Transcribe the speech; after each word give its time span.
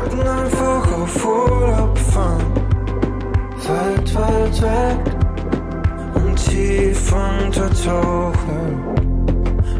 wollten 0.00 0.26
einfach 0.26 0.92
auf 0.92 1.26
Urlaub 1.26 1.98
fahren. 1.98 2.52
Weit, 3.68 4.14
weit 4.14 4.62
weg 4.62 5.14
und 6.14 6.36
tief 6.36 7.12
untertauchen. 7.12 8.80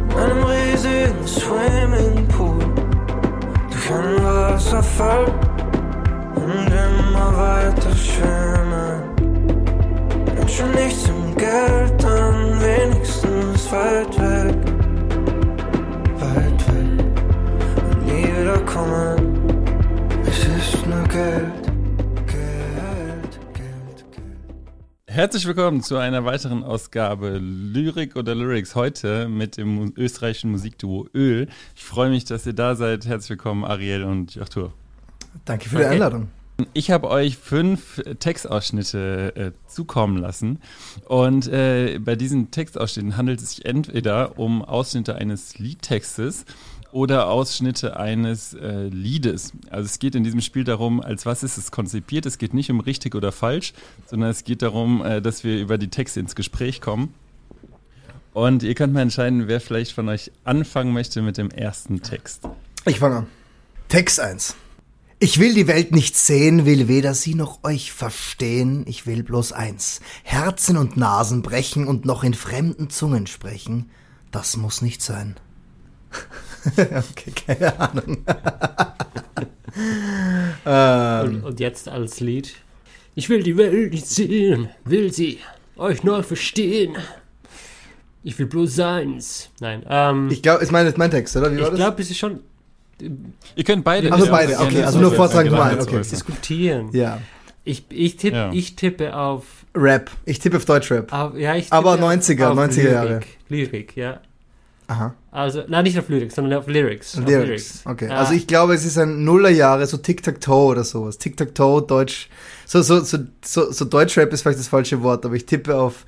In 0.09 0.17
einem 0.17 0.43
riesigen 0.43 1.27
Swimmingpool 1.27 2.59
durch 3.69 3.91
einen 3.91 4.23
Wasserfall 4.23 5.25
und 6.35 6.67
immer 6.67 7.37
weiter 7.37 7.95
schwimmen. 7.95 9.01
Menschen 10.35 10.71
nichts 10.71 11.09
im 11.09 11.35
Geld, 11.35 12.03
dann 12.03 12.61
wenigstens 12.61 13.71
weit 13.71 14.19
weg. 14.19 14.55
Weit 16.19 16.67
weg 16.67 17.05
und 17.89 18.05
nie 18.05 18.27
wiederkommen. 18.27 19.30
Geld, 21.11 21.51
Geld, 22.25 23.39
Geld, 23.53 24.05
Geld. 24.13 24.45
Herzlich 25.07 25.45
willkommen 25.45 25.83
zu 25.83 25.97
einer 25.97 26.23
weiteren 26.23 26.63
Ausgabe 26.63 27.37
Lyrik 27.37 28.15
oder 28.15 28.33
Lyrics 28.33 28.75
heute 28.75 29.27
mit 29.27 29.57
dem 29.57 29.91
österreichischen 29.97 30.51
Musikduo 30.51 31.09
Öl. 31.13 31.49
Ich 31.75 31.83
freue 31.83 32.09
mich, 32.09 32.23
dass 32.23 32.45
ihr 32.45 32.53
da 32.53 32.75
seid. 32.75 33.05
Herzlich 33.05 33.31
willkommen, 33.31 33.65
Ariel 33.65 34.03
und 34.03 34.37
Arthur. 34.37 34.71
Danke 35.43 35.67
für 35.67 35.79
die 35.79 35.83
Okay. 35.83 35.93
Einladung. 35.95 36.29
Ich 36.73 36.91
habe 36.91 37.09
euch 37.09 37.37
fünf 37.37 38.01
Textausschnitte 38.19 39.35
äh, 39.35 39.51
zukommen 39.67 40.17
lassen. 40.17 40.59
Und 41.07 41.47
äh, 41.47 41.99
bei 41.99 42.15
diesen 42.15 42.51
Textausschnitten 42.51 43.17
handelt 43.17 43.41
es 43.41 43.55
sich 43.55 43.65
entweder 43.65 44.37
um 44.37 44.63
Ausschnitte 44.63 45.15
eines 45.15 45.57
Liedtextes 45.57 46.45
oder 46.91 47.27
Ausschnitte 47.27 47.97
eines 47.97 48.53
äh, 48.53 48.87
Liedes. 48.87 49.53
Also 49.69 49.85
es 49.85 49.99
geht 49.99 50.15
in 50.15 50.23
diesem 50.23 50.41
Spiel 50.41 50.63
darum, 50.63 51.01
als 51.01 51.25
was 51.25 51.43
ist 51.43 51.57
es 51.57 51.71
konzipiert. 51.71 52.25
Es 52.25 52.37
geht 52.37 52.53
nicht 52.53 52.69
um 52.71 52.79
richtig 52.79 53.15
oder 53.15 53.31
falsch, 53.31 53.73
sondern 54.05 54.29
es 54.29 54.43
geht 54.43 54.61
darum, 54.61 55.03
äh, 55.03 55.21
dass 55.21 55.43
wir 55.43 55.59
über 55.59 55.77
die 55.77 55.89
Texte 55.89 56.19
ins 56.19 56.35
Gespräch 56.35 56.81
kommen. 56.81 57.13
Und 58.33 58.63
ihr 58.63 58.75
könnt 58.75 58.93
mal 58.93 59.01
entscheiden, 59.01 59.47
wer 59.47 59.59
vielleicht 59.59 59.91
von 59.91 60.07
euch 60.07 60.31
anfangen 60.43 60.93
möchte 60.93 61.21
mit 61.21 61.37
dem 61.37 61.49
ersten 61.49 62.01
Text. 62.01 62.47
Ich 62.85 62.99
fange 62.99 63.17
an. 63.17 63.27
Text 63.89 64.19
1. 64.19 64.55
Ich 65.19 65.37
will 65.37 65.53
die 65.53 65.67
Welt 65.67 65.91
nicht 65.91 66.17
sehen, 66.17 66.65
will 66.65 66.87
weder 66.87 67.13
sie 67.13 67.35
noch 67.35 67.63
euch 67.63 67.91
verstehen, 67.91 68.85
ich 68.87 69.05
will 69.05 69.21
bloß 69.21 69.51
eins. 69.51 69.99
Herzen 70.23 70.77
und 70.77 70.97
Nasen 70.97 71.43
brechen 71.43 71.87
und 71.87 72.05
noch 72.05 72.23
in 72.23 72.33
fremden 72.33 72.89
Zungen 72.89 73.27
sprechen, 73.27 73.91
das 74.31 74.57
muss 74.57 74.81
nicht 74.81 75.03
sein. 75.03 75.35
okay, 76.77 77.31
keine 77.47 77.79
Ahnung. 77.79 78.17
ähm, 80.65 81.35
Und, 81.35 81.43
und 81.43 81.59
jetzt 81.59 81.87
als 81.89 82.19
Lied. 82.19 82.53
Ich 83.15 83.29
will 83.29 83.43
die 83.43 83.57
Welt 83.57 83.91
nicht 83.91 84.07
sehen, 84.07 84.69
will 84.85 85.11
sie 85.11 85.39
euch 85.75 86.03
nur 86.03 86.23
verstehen. 86.23 86.95
Ich 88.23 88.37
will 88.39 88.45
bloß 88.45 88.79
eins. 88.79 89.49
Nein, 89.59 89.83
ähm, 89.89 90.29
ich 90.31 90.41
glaube, 90.41 90.63
ist 90.63 90.71
mein, 90.71 90.85
ist 90.87 90.97
mein 90.97 91.11
Text, 91.11 91.35
oder? 91.35 91.51
Wie 91.51 91.59
war 91.59 91.69
ich 91.69 91.75
glaube, 91.75 92.01
es 92.01 92.11
ist 92.11 92.17
schon 92.17 92.39
Ihr 93.55 93.63
könnt 93.63 93.83
beide. 93.83 94.11
Also 94.13 94.29
beide, 94.29 94.57
okay, 94.59 94.83
also 94.83 94.93
so 94.93 94.99
nur 94.99 95.09
jetzt 95.09 95.17
vortragen, 95.17 95.49
Gedanken 95.49 95.79
gemein, 95.79 95.87
okay. 96.01 96.09
diskutieren. 96.09 96.89
ja. 96.93 97.19
Ich, 97.63 97.83
ich, 97.89 98.15
tipp, 98.15 98.33
Ja. 98.33 98.51
ich 98.51 98.75
tippe 98.75 99.15
auf, 99.15 99.43
Rap. 99.75 100.09
Ich 100.25 100.39
tippe 100.39 100.57
auf 100.57 100.65
Deutschrap. 100.65 101.13
auf 101.13 101.37
ja, 101.37 101.55
ich 101.55 101.65
tippe 101.65 101.75
Aber 101.75 101.93
auf- 101.93 101.99
90er, 101.99 102.47
auf 102.47 102.57
90er 102.57 102.75
Lyrik. 102.81 102.91
Jahre. 102.91 103.19
Lyrik, 103.49 103.95
ja. 103.97 104.19
Aha. 104.91 105.15
Also, 105.31 105.63
nein, 105.69 105.85
nicht 105.85 105.97
auf 105.97 106.09
Lyrik, 106.09 106.33
sondern 106.33 106.59
auf 106.59 106.67
Lyrics. 106.67 107.17
Auf 107.17 107.25
Lyrics. 107.25 107.81
Okay. 107.85 108.07
Äh, 108.07 108.11
Also 108.11 108.33
ich 108.33 108.45
glaube, 108.45 108.73
es 108.73 108.83
ist 108.83 108.97
ein 108.97 109.23
Nullerjahre, 109.23 109.87
so 109.87 109.95
Tic-Tac-Toe 109.95 110.65
oder 110.71 110.83
sowas. 110.83 111.17
Tic-Tac-Toe, 111.17 111.83
Deutsch. 111.83 112.27
So, 112.65 112.81
so, 112.81 112.99
so, 112.99 113.19
so, 113.41 113.71
so 113.71 113.85
Deutschrap 113.85 114.33
ist 114.33 114.41
vielleicht 114.41 114.59
das 114.59 114.67
falsche 114.67 115.01
Wort, 115.01 115.25
aber 115.25 115.35
ich 115.35 115.45
tippe 115.45 115.77
auf 115.77 116.05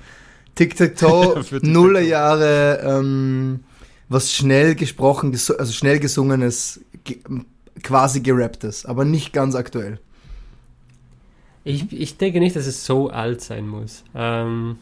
Tic-Tac-Toe. 0.54 1.42
Nullerjahre, 1.62 2.80
ähm, 2.84 3.60
was 4.10 4.32
schnell 4.34 4.74
gesprochen, 4.74 5.32
also 5.32 5.72
schnell 5.72 5.98
gesungenes, 5.98 6.80
ge 7.04 7.20
quasi 7.82 8.20
gerapptes, 8.20 8.84
aber 8.84 9.06
nicht 9.06 9.32
ganz 9.32 9.54
aktuell. 9.54 9.98
Ich, 11.64 11.90
ich 11.90 12.18
denke 12.18 12.38
nicht, 12.38 12.54
dass 12.54 12.66
es 12.66 12.84
so 12.84 13.08
alt 13.08 13.40
sein 13.40 13.66
muss. 13.66 14.04
Ähm, 14.14 14.76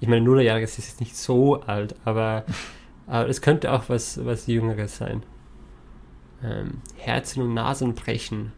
ich 0.00 0.08
meine, 0.08 0.24
Nullerjahre 0.24 0.62
ist 0.62 0.78
jetzt 0.78 1.00
nicht 1.00 1.14
so 1.14 1.60
alt, 1.60 1.94
aber, 2.06 2.44
aber 3.08 3.28
es 3.28 3.40
könnte 3.40 3.72
auch 3.72 3.88
was, 3.88 4.24
was 4.24 4.46
Jüngeres 4.46 4.96
sein. 4.98 5.22
Ähm, 6.42 6.82
Herzen 6.96 7.42
und 7.42 7.54
Nasen 7.54 7.94
brechen. 7.94 8.52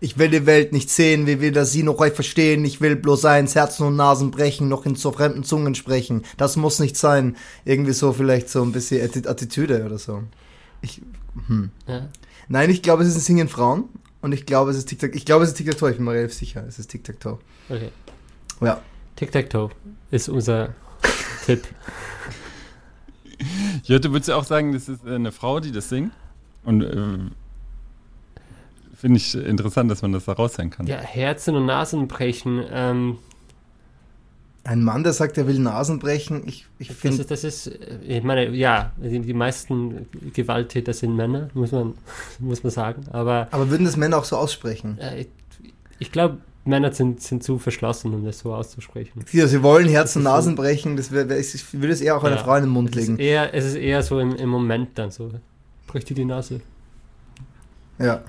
Ich 0.00 0.16
will 0.16 0.30
die 0.30 0.46
Welt 0.46 0.72
nicht 0.72 0.90
sehen, 0.90 1.26
wie 1.26 1.40
weder 1.40 1.64
sie 1.64 1.82
noch 1.82 1.98
euch 1.98 2.12
verstehen. 2.12 2.64
Ich 2.64 2.80
will 2.80 2.94
bloß 2.96 3.24
eins, 3.24 3.54
Herzen 3.56 3.84
und 3.86 3.96
Nasen 3.96 4.30
brechen, 4.30 4.68
noch 4.68 4.86
in 4.86 4.94
so 4.94 5.10
fremden 5.10 5.42
Zungen 5.42 5.74
sprechen. 5.74 6.22
Das 6.36 6.56
muss 6.56 6.78
nicht 6.78 6.96
sein. 6.96 7.36
Irgendwie 7.64 7.92
so 7.92 8.12
vielleicht 8.12 8.48
so 8.48 8.62
ein 8.62 8.70
bisschen 8.72 9.04
Atti- 9.08 9.26
Attitüde 9.28 9.84
oder 9.84 9.98
so. 9.98 10.22
Ich, 10.82 11.02
hm. 11.48 11.70
Ja? 11.88 12.08
Nein, 12.48 12.70
ich 12.70 12.82
glaube, 12.82 13.02
es 13.02 13.08
ist 13.08 13.16
ein 13.16 13.20
Singen 13.20 13.48
Frauen. 13.48 13.84
Und 14.20 14.32
ich 14.32 14.46
glaube, 14.46 14.70
es 14.72 14.76
ist 14.76 14.88
Tic-Tac. 14.88 15.14
Ich 15.14 15.24
glaube, 15.24 15.44
es 15.44 15.50
ist 15.50 15.56
Tic-Tac-Toe. 15.56 15.90
Ich 15.90 15.96
bin 15.96 16.04
mir 16.04 16.12
relativ 16.12 16.34
sicher. 16.36 16.64
Es 16.66 16.78
ist 16.78 16.90
Tic-Tac-Toe. 16.90 17.38
Okay. 17.68 17.90
Ja. 18.60 18.80
Tic-Tac-Toe 19.16 19.70
ist 20.10 20.28
unser 20.28 20.74
Tipp. 21.46 21.62
Jutta, 23.84 24.10
würdest 24.10 24.28
du 24.28 24.34
auch 24.34 24.44
sagen, 24.44 24.72
das 24.72 24.88
ist 24.88 25.04
äh, 25.06 25.14
eine 25.14 25.32
Frau, 25.32 25.60
die 25.60 25.72
das 25.72 25.88
singt? 25.88 26.12
Und 26.64 26.82
äh, 26.82 27.18
finde 28.96 29.18
ich 29.18 29.34
interessant, 29.34 29.90
dass 29.90 30.02
man 30.02 30.12
das 30.12 30.24
da 30.24 30.32
raushören 30.32 30.70
kann. 30.70 30.86
Ja, 30.86 30.98
Herzen 30.98 31.54
und 31.54 31.66
Nasen 31.66 32.08
brechen. 32.08 32.62
Ähm, 32.70 33.18
Ein 34.64 34.82
Mann, 34.82 35.02
der 35.04 35.12
sagt, 35.12 35.38
er 35.38 35.46
will 35.46 35.58
Nasen 35.60 35.98
brechen. 36.00 36.42
Ich, 36.46 36.66
ich 36.78 36.88
das, 36.88 36.96
finde. 36.96 37.20
ist, 37.22 37.30
das 37.30 37.44
ist, 37.44 37.66
äh, 37.68 37.98
ich 38.06 38.22
meine, 38.24 38.50
ja, 38.50 38.92
die, 38.96 39.20
die 39.20 39.34
meisten 39.34 40.06
Gewalttäter 40.34 40.92
sind 40.92 41.14
Männer, 41.16 41.48
muss 41.54 41.70
man, 41.72 41.94
muss 42.40 42.62
man 42.64 42.72
sagen. 42.72 43.04
Aber 43.12 43.48
Aber 43.52 43.70
würden 43.70 43.84
das 43.86 43.96
Männer 43.96 44.18
auch 44.18 44.24
so 44.24 44.36
aussprechen? 44.36 44.98
äh, 44.98 45.22
ich, 45.22 45.28
ich 46.00 46.12
glaube, 46.12 46.38
Männer 46.68 46.92
sind, 46.92 47.20
sind 47.22 47.42
zu 47.42 47.58
verschlossen, 47.58 48.14
um 48.14 48.24
das 48.24 48.38
so 48.40 48.54
auszusprechen. 48.54 49.24
Sie, 49.26 49.46
sie 49.46 49.62
wollen 49.62 49.88
Herzen 49.88 50.20
ist 50.20 50.24
so. 50.24 50.30
Nasen 50.30 50.54
brechen. 50.54 50.96
Das 50.96 51.10
wär, 51.10 51.28
wär, 51.28 51.38
ich 51.38 51.72
würde 51.72 51.92
es 51.92 52.00
eher 52.00 52.16
auch 52.16 52.22
einer 52.24 52.36
Ja. 52.36 52.42
Frau 52.44 52.54
in 52.56 52.64
den 52.64 52.70
Mund 52.70 52.90
Es 52.90 52.96
ist 53.02 53.08
legen. 53.08 53.18
eher, 53.18 53.52
es 53.54 53.64
ist 53.64 53.74
eher 53.74 54.02
so 54.02 54.20
im, 54.20 54.36
im 54.36 54.48
Moment 54.48 54.90
dann 54.98 55.10
so. 55.10 55.30
Bricht 55.86 56.08
dir 56.10 56.14
die 56.14 56.24
Nase. 56.24 56.60
Ja. 57.98 58.22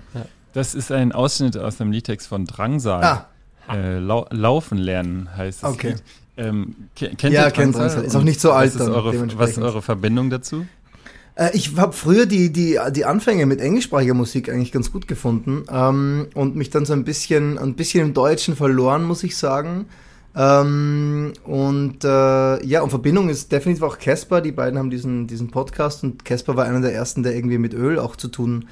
Das 0.54 0.74
ist 0.74 0.92
ein 0.92 1.12
Ausschnitt 1.12 1.58
aus 1.58 1.80
einem 1.80 1.92
Liedtext 1.92 2.28
von 2.28 2.46
Drangsal. 2.46 3.04
Ah, 3.04 3.26
Äh, 3.72 4.00
lau 4.00 4.26
laufen 4.32 4.80
lernen 4.80 5.30
heißt 5.38 5.62
das 5.64 5.74
Okay. 5.74 5.96
Ähm, 6.38 6.74
ke- 6.96 7.10
kennt 7.16 7.34
Ja, 7.34 7.46
ihr 7.46 7.52
kennt 7.52 7.76
Drangsal? 7.76 8.04
Ist 8.04 8.16
auch 8.16 8.24
nicht 8.24 8.40
so 8.42 8.52
alt 8.52 8.74
Was 8.74 8.82
ist, 8.82 8.88
dann, 8.88 8.96
eure, 8.96 9.38
was 9.38 9.52
ist 9.52 9.58
eure 9.60 9.82
Verbindung 9.84 10.30
dazu? 10.32 10.66
Äh, 11.40 11.52
Ich 11.54 11.76
habe 11.78 11.94
früher 11.94 12.26
die, 12.26 12.52
die, 12.52 12.78
die 12.92 13.06
Anfänge 13.06 13.46
mit 13.46 13.62
englischsprachiger 13.62 14.14
Musik 14.14 14.50
eigentlich 14.50 14.72
ganz 14.72 14.92
gut 14.92 15.08
gefunden 15.08 15.64
ähm, 15.72 16.28
und 16.36 16.56
mich 16.56 16.70
dann 16.70 16.86
so 16.86 16.94
ein 16.94 17.06
bisschen, 17.06 17.58
ein 17.58 17.76
bisschen 17.76 18.08
im 18.08 18.14
Deutschen 18.14 18.56
verloren, 18.56 19.04
muss 19.04 19.24
ich 19.24 19.38
sagen. 19.38 19.86
Ähm, 20.36 21.34
und 21.46 22.04
äh, 22.04 22.66
ja, 22.66 22.82
und 22.82 22.90
Verbindung 22.90 23.30
ist 23.30 23.52
definitiv 23.52 23.84
auch 23.84 23.98
Casper. 23.98 24.42
Die 24.42 24.52
beiden 24.52 24.78
haben 24.78 24.90
diesen, 24.90 25.28
diesen 25.28 25.50
Podcast 25.50 26.04
und 26.04 26.24
Casper 26.26 26.56
war 26.56 26.66
einer 26.66 26.82
der 26.82 26.94
ersten, 26.94 27.24
der 27.24 27.36
irgendwie 27.36 27.58
mit 27.58 27.74
Öl 27.74 27.98
auch 27.98 28.16
zu 28.16 28.28
tun 28.28 28.66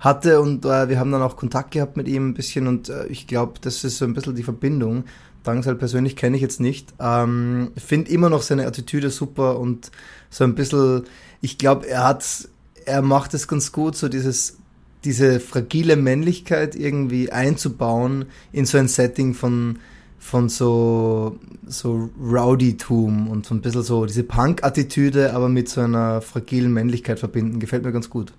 hatte 0.00 0.40
und 0.40 0.64
äh, 0.64 0.88
wir 0.88 1.00
haben 1.00 1.10
dann 1.10 1.22
auch 1.22 1.36
Kontakt 1.36 1.72
gehabt 1.72 1.96
mit 1.96 2.06
ihm 2.06 2.28
ein 2.28 2.34
bisschen 2.34 2.68
und 2.68 2.88
äh, 2.88 3.06
ich 3.06 3.26
glaube, 3.26 3.54
das 3.60 3.82
ist 3.82 3.98
so 3.98 4.04
ein 4.04 4.14
bisschen 4.14 4.36
die 4.36 4.44
Verbindung. 4.44 5.04
Drangsal 5.42 5.74
persönlich 5.76 6.14
kenne 6.14 6.36
ich 6.36 6.42
jetzt 6.42 6.60
nicht. 6.60 6.94
Ähm, 7.00 7.72
Finde 7.76 8.10
immer 8.10 8.28
noch 8.30 8.42
seine 8.42 8.66
Attitüde 8.66 9.10
super 9.10 9.58
und 9.58 9.90
so 10.30 10.44
ein 10.44 10.54
bisschen, 10.54 11.04
ich 11.40 11.58
glaube, 11.58 11.88
er 11.88 12.04
hat, 12.04 12.48
er 12.84 13.02
macht 13.02 13.34
es 13.34 13.48
ganz 13.48 13.72
gut, 13.72 13.96
so 13.96 14.08
dieses, 14.08 14.58
diese 15.04 15.40
fragile 15.40 15.96
Männlichkeit 15.96 16.74
irgendwie 16.74 17.30
einzubauen 17.30 18.26
in 18.52 18.66
so 18.66 18.78
ein 18.78 18.88
Setting 18.88 19.34
von, 19.34 19.78
von 20.18 20.48
so, 20.48 21.38
so 21.66 22.10
Rowdytum 22.20 23.28
und 23.28 23.46
so 23.46 23.54
ein 23.54 23.60
bisschen 23.60 23.82
so 23.82 24.06
diese 24.06 24.24
Punk-Attitüde, 24.24 25.32
aber 25.34 25.48
mit 25.48 25.68
so 25.68 25.80
einer 25.80 26.20
fragilen 26.20 26.72
Männlichkeit 26.72 27.18
verbinden. 27.18 27.60
Gefällt 27.60 27.84
mir 27.84 27.92
ganz 27.92 28.10
gut. 28.10 28.32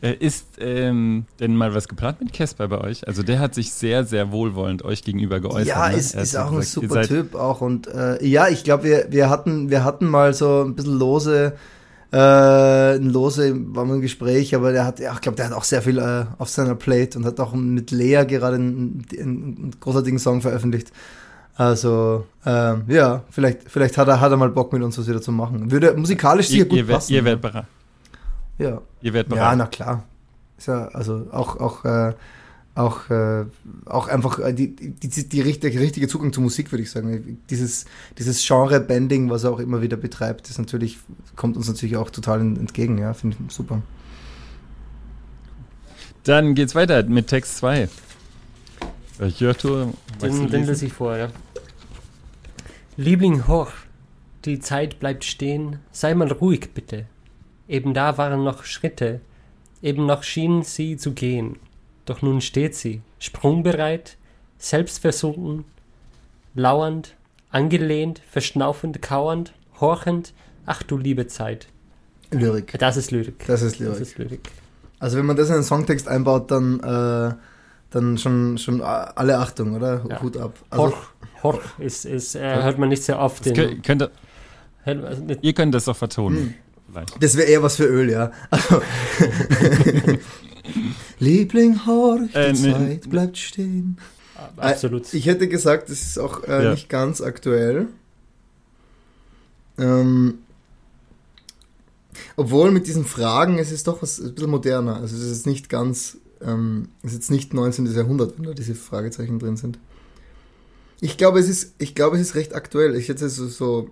Äh, 0.00 0.14
ist 0.14 0.46
ähm, 0.58 1.26
denn 1.38 1.54
mal 1.54 1.74
was 1.74 1.86
geplant 1.86 2.20
mit 2.20 2.32
Casper 2.32 2.68
bei 2.68 2.80
euch? 2.80 3.06
Also 3.06 3.22
der 3.22 3.38
hat 3.38 3.54
sich 3.54 3.72
sehr, 3.72 4.04
sehr 4.04 4.32
wohlwollend 4.32 4.84
euch 4.84 5.04
gegenüber 5.04 5.38
geäußert. 5.38 5.66
Ja, 5.66 5.88
ne? 5.88 5.96
ist, 5.96 6.14
ist 6.14 6.36
auch 6.36 6.50
ein 6.50 6.58
gesagt, 6.58 6.82
ihr 6.82 6.88
super 6.88 7.02
Typ 7.02 7.34
auch. 7.34 7.60
Und 7.60 7.86
äh, 7.86 8.24
ja, 8.26 8.48
ich 8.48 8.64
glaube, 8.64 8.84
wir, 8.84 9.06
wir, 9.10 9.30
hatten, 9.30 9.70
wir 9.70 9.84
hatten 9.84 10.06
mal 10.06 10.34
so 10.34 10.62
ein 10.64 10.74
bisschen 10.74 10.98
lose, 10.98 11.52
äh, 12.12 12.96
ein 12.96 13.10
lose, 13.10 13.54
war 13.74 13.84
mal 13.84 13.94
ein 13.94 14.00
Gespräch, 14.00 14.54
aber 14.54 14.72
der 14.72 14.84
hat, 14.84 15.00
ja, 15.00 15.12
ich 15.12 15.20
glaube, 15.20 15.36
der 15.36 15.46
hat 15.46 15.52
auch 15.52 15.64
sehr 15.64 15.82
viel 15.82 15.98
äh, 15.98 16.24
auf 16.38 16.48
seiner 16.48 16.74
Plate 16.74 17.18
und 17.18 17.24
hat 17.24 17.40
auch 17.40 17.52
mit 17.54 17.90
Lea 17.90 18.24
gerade 18.26 18.56
einen, 18.56 19.04
einen, 19.12 19.56
einen 19.56 19.76
großartigen 19.80 20.18
Song 20.18 20.40
veröffentlicht. 20.40 20.92
Also, 21.56 22.26
äh, 22.44 22.74
ja, 22.92 23.22
vielleicht, 23.30 23.70
vielleicht 23.70 23.96
hat 23.96 24.08
er, 24.08 24.20
hat 24.20 24.30
er 24.30 24.36
mal 24.36 24.50
Bock 24.50 24.72
mit 24.72 24.82
uns 24.82 24.98
was 24.98 25.08
wieder 25.08 25.22
zu 25.22 25.32
machen. 25.32 25.70
Würde 25.70 25.94
musikalisch 25.94 26.48
sicher 26.48 26.64
Ihr, 26.64 26.68
gut 26.68 26.78
ihr, 26.78 26.86
passen. 26.86 27.12
ihr 27.12 27.24
werdet 27.24 27.42
bereit. 27.42 27.66
ja. 28.58 28.80
Ihr 29.00 29.12
werdet 29.12 29.32
ja, 29.32 29.36
bereit. 29.38 29.58
na 29.58 29.66
klar. 29.66 30.04
Ist 30.58 30.68
ja, 30.68 30.88
also 30.88 31.26
auch, 31.32 31.58
auch, 31.58 31.84
äh, 31.84 32.12
auch, 32.76 33.08
äh, 33.08 33.46
auch 33.86 34.08
einfach 34.08 34.38
äh, 34.38 34.52
die, 34.52 34.76
die, 34.76 35.08
die, 35.08 35.28
die 35.28 35.40
richtige, 35.40 35.80
richtige 35.80 36.08
Zugang 36.08 36.32
zur 36.32 36.42
Musik, 36.42 36.70
würde 36.72 36.82
ich 36.82 36.90
sagen. 36.90 37.38
Dieses, 37.48 37.86
dieses 38.18 38.46
Genre-Bending, 38.46 39.30
was 39.30 39.44
er 39.44 39.52
auch 39.52 39.60
immer 39.60 39.80
wieder 39.80 39.96
betreibt, 39.96 40.50
ist 40.50 40.58
natürlich, 40.58 40.98
kommt 41.36 41.56
uns 41.56 41.68
natürlich 41.68 41.96
auch 41.96 42.10
total 42.10 42.40
entgegen, 42.40 42.98
ja, 42.98 43.14
finde 43.14 43.36
ich 43.48 43.54
super. 43.54 43.80
Dann 46.24 46.54
geht's 46.54 46.74
weiter 46.74 47.02
mit 47.04 47.28
Text 47.28 47.56
2. 47.58 47.88
Jörto, 49.38 49.94
Den, 50.20 50.50
den 50.50 50.66
lese 50.66 50.86
ich 50.86 50.92
vor, 50.92 51.16
ja. 51.16 51.30
Liebling, 52.98 53.46
hoch, 53.46 53.70
die 54.44 54.58
Zeit 54.58 55.00
bleibt 55.00 55.24
stehen, 55.24 55.78
sei 55.92 56.14
mal 56.14 56.30
ruhig 56.30 56.74
bitte. 56.74 57.06
Eben 57.68 57.94
da 57.94 58.18
waren 58.18 58.44
noch 58.44 58.64
Schritte, 58.64 59.20
eben 59.80 60.04
noch 60.04 60.22
schien 60.22 60.62
sie 60.62 60.98
zu 60.98 61.12
gehen. 61.12 61.56
Doch 62.06 62.22
nun 62.22 62.40
steht 62.40 62.74
sie, 62.74 63.02
sprungbereit, 63.18 64.16
selbstversunken, 64.58 65.64
lauernd, 66.54 67.14
angelehnt, 67.50 68.22
verschnaufend, 68.30 69.02
kauernd, 69.02 69.52
horchend. 69.80 70.32
Ach 70.66 70.82
du 70.82 70.96
liebe 70.96 71.26
Zeit. 71.26 71.66
Lyrik. 72.30 72.76
Das 72.78 72.96
ist 72.96 73.10
Lyrik. 73.10 73.44
Das 73.46 73.62
ist 73.62 73.78
Lyrik. 73.78 73.92
Das 73.98 74.00
ist 74.08 74.18
Lyrik. 74.18 74.50
Also 74.98 75.18
wenn 75.18 75.26
man 75.26 75.36
das 75.36 75.48
in 75.48 75.54
einen 75.56 75.64
Songtext 75.64 76.08
einbaut, 76.08 76.50
dann, 76.50 76.80
äh, 76.80 77.34
dann 77.90 78.18
schon, 78.18 78.56
schon 78.58 78.80
alle 78.82 79.38
Achtung, 79.38 79.74
oder? 79.76 80.04
Ja. 80.08 80.22
Hut 80.22 80.36
ab. 80.36 80.54
Also, 80.70 80.82
Horch, 80.84 80.96
Horch 81.42 81.64
ist, 81.78 82.04
ist, 82.06 82.34
äh, 82.34 82.62
hört 82.62 82.78
man 82.78 82.88
nicht 82.88 83.02
sehr 83.04 83.18
oft. 83.18 83.44
Könnt, 83.54 83.82
könnt, 83.84 84.02
ihr- 84.02 84.10
also 85.04 85.22
ihr 85.42 85.52
könnt 85.52 85.74
das 85.74 85.84
doch 85.84 85.96
vertonen. 85.96 86.54
Vielleicht. 86.90 87.22
das 87.22 87.36
wäre 87.36 87.48
eher 87.48 87.62
was 87.62 87.76
für 87.76 87.84
Öl, 87.84 88.10
ja. 88.10 88.30
Also, 88.50 88.80
Liebling, 91.18 91.86
horch, 91.86 92.30
die 92.32 92.38
Äh, 92.38 92.52
nee. 92.52 92.72
Zeit 92.72 93.10
bleibt 93.10 93.36
stehen. 93.38 93.98
absolut. 94.56 95.12
Ich 95.14 95.26
hätte 95.26 95.48
gesagt, 95.48 95.88
das 95.90 96.02
ist 96.02 96.18
auch 96.18 96.44
äh, 96.44 96.64
Ja. 96.64 96.70
nicht 96.72 96.88
ganz 96.88 97.20
aktuell. 97.20 97.88
Ähm, 99.78 100.38
obwohl 102.36 102.70
mit 102.70 102.86
diesen 102.86 103.04
Fragen, 103.04 103.58
es 103.58 103.70
ist 103.72 103.86
doch 103.88 104.02
was 104.02 104.18
ein 104.18 104.34
bisschen 104.34 104.50
moderner. 104.50 104.96
Also 104.96 105.16
es 105.16 105.22
ist 105.30 105.46
nicht 105.46 105.68
ganz, 105.68 106.18
ähm, 106.40 106.88
es 107.02 107.10
ist 107.12 107.16
jetzt 107.18 107.30
nicht 107.30 107.54
19. 107.54 107.86
Jahrhundert, 107.86 108.38
wenn 108.38 108.46
da 108.46 108.52
diese 108.54 108.74
Fragezeichen 108.74 109.38
drin 109.38 109.56
sind. 109.56 109.78
Ich 111.00 111.18
glaube, 111.18 111.38
es 111.40 111.48
ist, 111.48 111.74
ich 111.78 111.94
glaube, 111.94 112.16
es 112.16 112.22
ist 112.22 112.34
recht 112.34 112.54
aktuell. 112.54 112.94
Ich 112.96 113.08
hätte 113.08 113.28
so, 113.28 113.46
so 113.48 113.90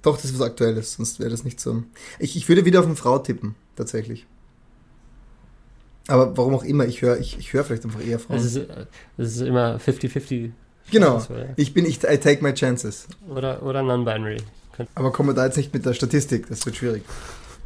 doch, 0.00 0.16
das 0.16 0.26
ist 0.26 0.38
was 0.38 0.46
Aktuelles, 0.46 0.94
sonst 0.94 1.18
wäre 1.20 1.28
das 1.30 1.44
nicht 1.44 1.60
so. 1.60 1.82
Ich, 2.18 2.36
ich 2.36 2.48
würde 2.48 2.64
wieder 2.64 2.80
auf 2.80 2.86
eine 2.86 2.96
Frau 2.96 3.18
tippen, 3.18 3.54
tatsächlich. 3.76 4.26
Aber 6.08 6.36
warum 6.36 6.54
auch 6.54 6.64
immer, 6.64 6.86
ich 6.86 7.02
höre, 7.02 7.18
ich, 7.18 7.38
ich 7.38 7.52
höre 7.52 7.64
vielleicht 7.64 7.84
einfach 7.84 8.04
eher 8.04 8.18
Frauen. 8.18 8.38
es, 8.38 8.44
ist, 8.46 8.56
äh, 8.56 8.86
es 9.18 9.36
ist 9.36 9.42
immer 9.42 9.76
50-50. 9.76 10.50
Genau. 10.90 11.18
So, 11.20 11.34
ja. 11.34 11.44
Ich 11.56 11.74
bin, 11.74 11.84
ich, 11.84 12.02
I 12.02 12.16
take 12.16 12.42
my 12.42 12.52
chances. 12.52 13.06
Oder, 13.28 13.62
oder 13.62 13.82
non-binary. 13.82 14.38
Aber 14.94 15.12
kommen 15.12 15.30
wir 15.30 15.34
da 15.34 15.44
jetzt 15.44 15.56
nicht 15.56 15.72
mit 15.74 15.84
der 15.84 15.92
Statistik, 15.92 16.48
das 16.48 16.64
wird 16.64 16.76
schwierig. 16.76 17.02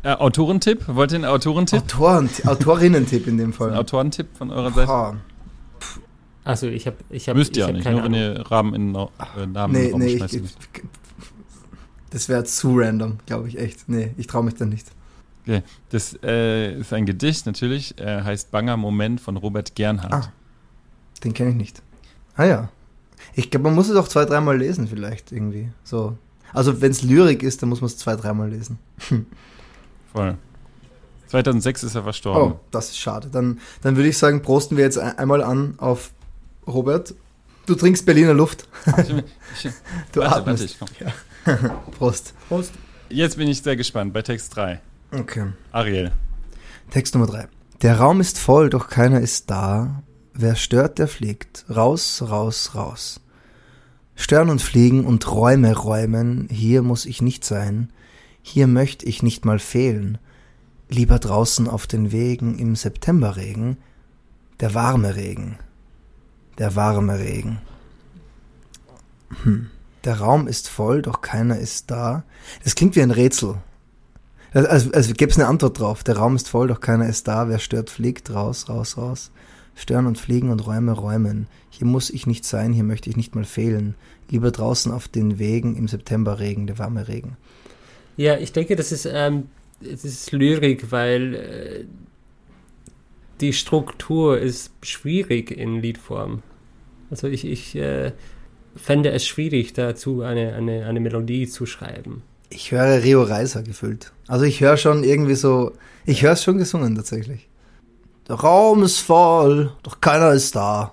Äh, 0.03 0.15
Autorentipp? 0.15 0.85
Wollt 0.89 1.13
ihr 1.13 1.17
einen 1.17 1.25
Autorentipp? 1.27 1.83
Autoren, 1.83 2.29
Autorinnen-Tipp 2.45 3.27
in 3.29 3.39
dem 3.39 3.51
Ein 3.51 3.53
Fall. 3.53 3.77
Autorentipp 3.77 4.27
von 4.37 4.51
eurer 4.51 4.73
Seite? 4.73 5.17
Also 6.45 6.67
ich 6.67 6.87
habe 6.89 6.97
ich 7.11 7.29
hab, 7.29 7.37
Müsst 7.37 7.57
ihr 7.57 7.67
hab 7.67 7.73
nicht, 7.73 7.85
keine 7.85 7.97
nur 7.97 8.05
wenn 8.07 8.15
ihr 8.15 8.41
Rahmen 8.51 8.75
in 8.75 8.95
äh, 8.97 9.47
Namen 9.47 9.75
Nee, 9.75 9.93
nee, 9.95 10.07
ich, 10.15 10.35
ich, 10.35 10.43
das 12.11 12.29
wäre 12.29 12.43
zu 12.43 12.77
random, 12.77 13.19
glaube 13.27 13.47
ich 13.47 13.59
echt. 13.59 13.89
Nee, 13.89 14.13
ich 14.17 14.27
traue 14.27 14.43
mich 14.43 14.55
da 14.55 14.65
nicht. 14.65 14.89
Okay. 15.45 15.63
Das 15.91 16.17
äh, 16.23 16.79
ist 16.79 16.93
ein 16.93 17.05
Gedicht 17.07 17.47
natürlich, 17.47 17.99
äh, 17.99 18.23
heißt 18.23 18.51
Banger 18.51 18.77
Moment 18.77 19.21
von 19.21 19.37
Robert 19.37 19.75
Gernhardt. 19.75 20.13
Ah. 20.13 20.33
Den 21.25 21.35
kenne 21.35 21.51
ich 21.51 21.57
nicht. 21.57 21.83
Ah 22.37 22.45
ja. 22.45 22.69
Ich 23.35 23.51
glaube, 23.51 23.65
man 23.65 23.75
muss 23.75 23.89
es 23.89 23.97
auch 23.97 24.09
zwei, 24.09 24.25
dreimal 24.25 24.57
lesen 24.59 24.89
vielleicht 24.89 25.33
irgendwie. 25.33 25.69
So. 25.85 26.17
Also 26.53 26.81
wenn 26.81 26.91
es 26.91 27.03
Lyrik 27.03 27.43
ist, 27.43 27.63
dann 27.63 27.69
muss 27.69 27.81
man 27.81 27.87
es 27.87 27.97
zwei, 27.97 28.15
dreimal 28.17 28.51
lesen. 28.51 28.79
Voll. 30.13 30.37
2006 31.29 31.85
ist 31.85 31.95
er 31.95 32.03
verstorben. 32.03 32.53
Oh, 32.53 32.61
das 32.71 32.91
ist 32.91 32.99
schade. 32.99 33.29
Dann, 33.31 33.59
dann 33.81 33.97
würde 33.97 34.09
ich 34.09 34.19
sagen, 34.19 34.43
prosten 34.43 34.77
wir 34.77 34.85
jetzt 34.85 34.99
ein- 34.99 35.17
einmal 35.19 35.43
an 35.43 35.75
auf 35.79 36.13
Robert. 36.67 37.15
Du 37.67 37.75
trinkst 37.75 38.05
Berliner 38.05 38.35
Luft. 38.35 38.69
Ich, 38.87 39.71
Du 40.13 40.21
warte, 40.21 40.37
atmest. 40.37 40.79
warte, 40.81 40.95
ich 40.99 41.61
komm. 41.61 41.71
Prost. 41.99 42.35
Prost. 42.49 42.73
Jetzt 43.09 43.37
bin 43.39 43.49
ich 43.49 43.63
sehr 43.63 43.77
gespannt 43.77 44.13
bei 44.13 44.21
Text 44.23 44.55
3. 44.57 44.81
Okay. 45.13 45.53
Ariel. 45.73 46.13
Text 46.91 47.15
Nummer 47.15 47.27
drei. 47.27 47.49
Der 47.83 47.99
Raum 47.99 48.21
ist 48.21 48.39
voll, 48.39 48.71
doch 48.71 48.89
keiner 48.89 49.21
ist 49.21 49.51
da. 49.51 50.03
Wer 50.33 50.57
stört, 50.57 50.99
der 50.99 51.09
fliegt. 51.09 51.67
Raus, 51.69 52.23
raus, 52.27 52.75
raus. 52.75 53.21
Stören 54.15 54.49
und 54.49 54.63
fliegen 54.63 55.05
und 55.05 55.31
Räume 55.31 55.77
räumen. 55.77 56.49
Hier 56.51 56.83
muss 56.83 57.05
ich 57.05 57.21
nicht 57.21 57.45
sein. 57.45 57.93
Hier 58.41 58.67
möchte 58.67 59.05
ich 59.05 59.23
nicht 59.23 59.45
mal 59.45 59.59
fehlen. 59.59 60.19
Lieber 60.89 61.19
draußen 61.19 61.69
auf 61.69 61.87
den 61.87 62.13
Wegen 62.13 62.59
im 62.59 62.75
Septemberregen. 62.75 63.77
Der 64.61 64.75
warme 64.75 65.17
Regen. 65.17 65.59
Der 66.59 66.75
warme 66.75 67.19
Regen. 67.19 67.59
Hm. 69.43 69.71
Der 70.05 70.21
Raum 70.21 70.49
ist 70.49 70.69
voll, 70.69 71.03
doch 71.03 71.21
keiner 71.21 71.59
ist 71.59 71.91
da. 71.91 72.25
Das 72.65 72.75
klingt 72.75 72.97
wie 72.97 73.03
ein 73.03 73.11
Rätsel. 73.11 73.57
Also, 74.55 74.69
also, 74.69 74.91
also 74.93 75.15
gäbe 75.15 75.31
es 75.31 75.39
eine 75.39 75.49
Antwort 75.49 75.79
drauf. 75.79 76.05
Der 76.05 76.17
Raum 76.17 76.37
ist 76.37 76.49
voll, 76.49 76.69
doch 76.69 76.81
keiner 76.81 77.09
ist 77.09 77.29
da. 77.29 77.49
Wer 77.49 77.59
stört, 77.59 77.91
fliegt 77.91 78.33
raus, 78.33 78.69
raus, 78.69 78.97
raus. 78.97 79.31
Stören 79.75 80.07
und 80.07 80.19
fliegen 80.19 80.51
und 80.51 80.67
Räume 80.67 80.93
räumen. 80.93 81.47
Hier 81.71 81.87
muss 81.87 82.11
ich 82.11 82.27
nicht 82.27 82.45
sein, 82.45 82.73
hier 82.73 82.85
möchte 82.85 83.09
ich 83.09 83.17
nicht 83.17 83.35
mal 83.35 83.45
fehlen. 83.45 83.95
Lieber 84.31 84.51
draußen 84.51 84.93
auf 84.93 85.09
den 85.09 85.39
Wegen 85.39 85.77
im 85.77 85.89
Septemberregen, 85.89 86.67
der 86.67 86.79
warme 86.79 87.09
Regen. 87.09 87.37
Ja, 88.19 88.37
ich 88.37 88.53
denke, 88.53 88.77
das 88.77 88.93
ist, 88.93 89.07
ähm, 89.07 89.45
das 89.81 90.05
ist 90.05 90.33
Lyrik, 90.33 90.93
weil 90.93 91.35
äh, 91.35 91.85
die 93.41 93.55
Struktur 93.55 94.39
ist 94.39 94.73
schwierig 94.83 95.51
in 95.51 95.81
Liedform. 95.81 96.43
Also 97.11 97.29
ich, 97.29 97.47
ich 97.47 97.75
äh, 97.75 98.13
fände 98.77 99.11
es 99.11 99.27
schwierig, 99.27 99.73
dazu 99.73 100.23
eine, 100.23 100.55
eine, 100.55 100.87
eine 100.87 101.01
Melodie 101.01 101.49
zu 101.49 101.65
schreiben. 101.65 102.23
Ich 102.55 102.71
höre 102.71 103.03
Rio 103.03 103.23
Reiser 103.23 103.63
gefüllt. 103.63 104.13
Also 104.29 104.45
ich 104.45 104.61
höre 104.61 104.77
schon 104.77 105.05
irgendwie 105.05 105.37
so, 105.37 105.73
ich 106.05 106.23
höre 106.23 106.33
es 106.33 106.45
schon 106.45 106.59
gesungen 106.59 106.95
tatsächlich. 106.95 107.49
Der 108.29 108.37
Raum 108.37 108.83
ist 108.83 108.99
voll, 108.99 109.73
doch 109.83 110.03
keiner 110.03 110.33
ist 110.33 110.55
da. 110.55 110.93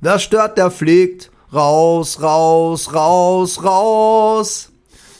Wer 0.00 0.18
stört, 0.18 0.58
der 0.58 0.70
fliegt. 0.70 1.30
Raus, 1.54 2.20
raus, 2.20 2.92
raus, 2.92 3.64
raus. 3.64 4.72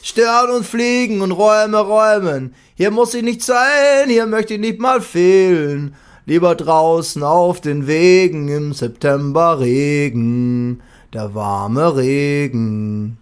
Stören 0.03 0.51
und 0.51 0.67
fliegen 0.67 1.21
und 1.21 1.31
Räume 1.31 1.79
räumen. 1.79 2.53
Hier 2.75 2.91
muss 2.91 3.15
ich 3.15 3.23
nicht 3.23 3.41
sein, 3.41 4.07
hier 4.07 4.27
möchte 4.27 4.53
ich 4.53 4.59
nicht 4.59 4.79
mal 4.79 5.01
fehlen. 5.01 5.95
Lieber 6.27 6.53
draußen 6.53 7.23
auf 7.23 7.59
den 7.59 7.87
Wegen 7.87 8.49
im 8.49 8.73
Septemberregen. 8.73 10.83
Der 11.11 11.33
warme 11.33 11.97
Regen. 11.97 13.17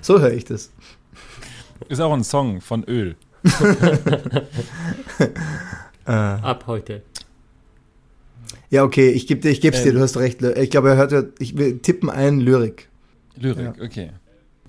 So 0.00 0.20
höre 0.20 0.32
ich 0.32 0.46
das. 0.46 0.70
Ist 1.88 2.00
auch 2.00 2.12
ein 2.12 2.24
Song 2.24 2.60
von 2.60 2.84
Öl. 2.84 3.16
Ab 6.04 6.64
heute. 6.66 7.02
Ja, 8.70 8.82
okay, 8.82 9.10
ich 9.10 9.26
gebe 9.26 9.40
dir, 9.40 9.50
ich 9.50 9.60
geb's 9.60 9.82
dir, 9.82 9.90
Ähm. 9.90 9.96
du 9.96 10.00
hast 10.02 10.16
recht. 10.16 10.42
Ich 10.42 10.70
glaube, 10.70 10.90
er 10.90 10.96
hört 10.96 11.12
ja, 11.12 11.22
ich 11.38 11.56
will 11.56 11.78
tippen 11.78 12.10
ein 12.10 12.40
Lyrik. 12.40 12.88
Lyrik, 13.36 13.80
okay. 13.82 14.10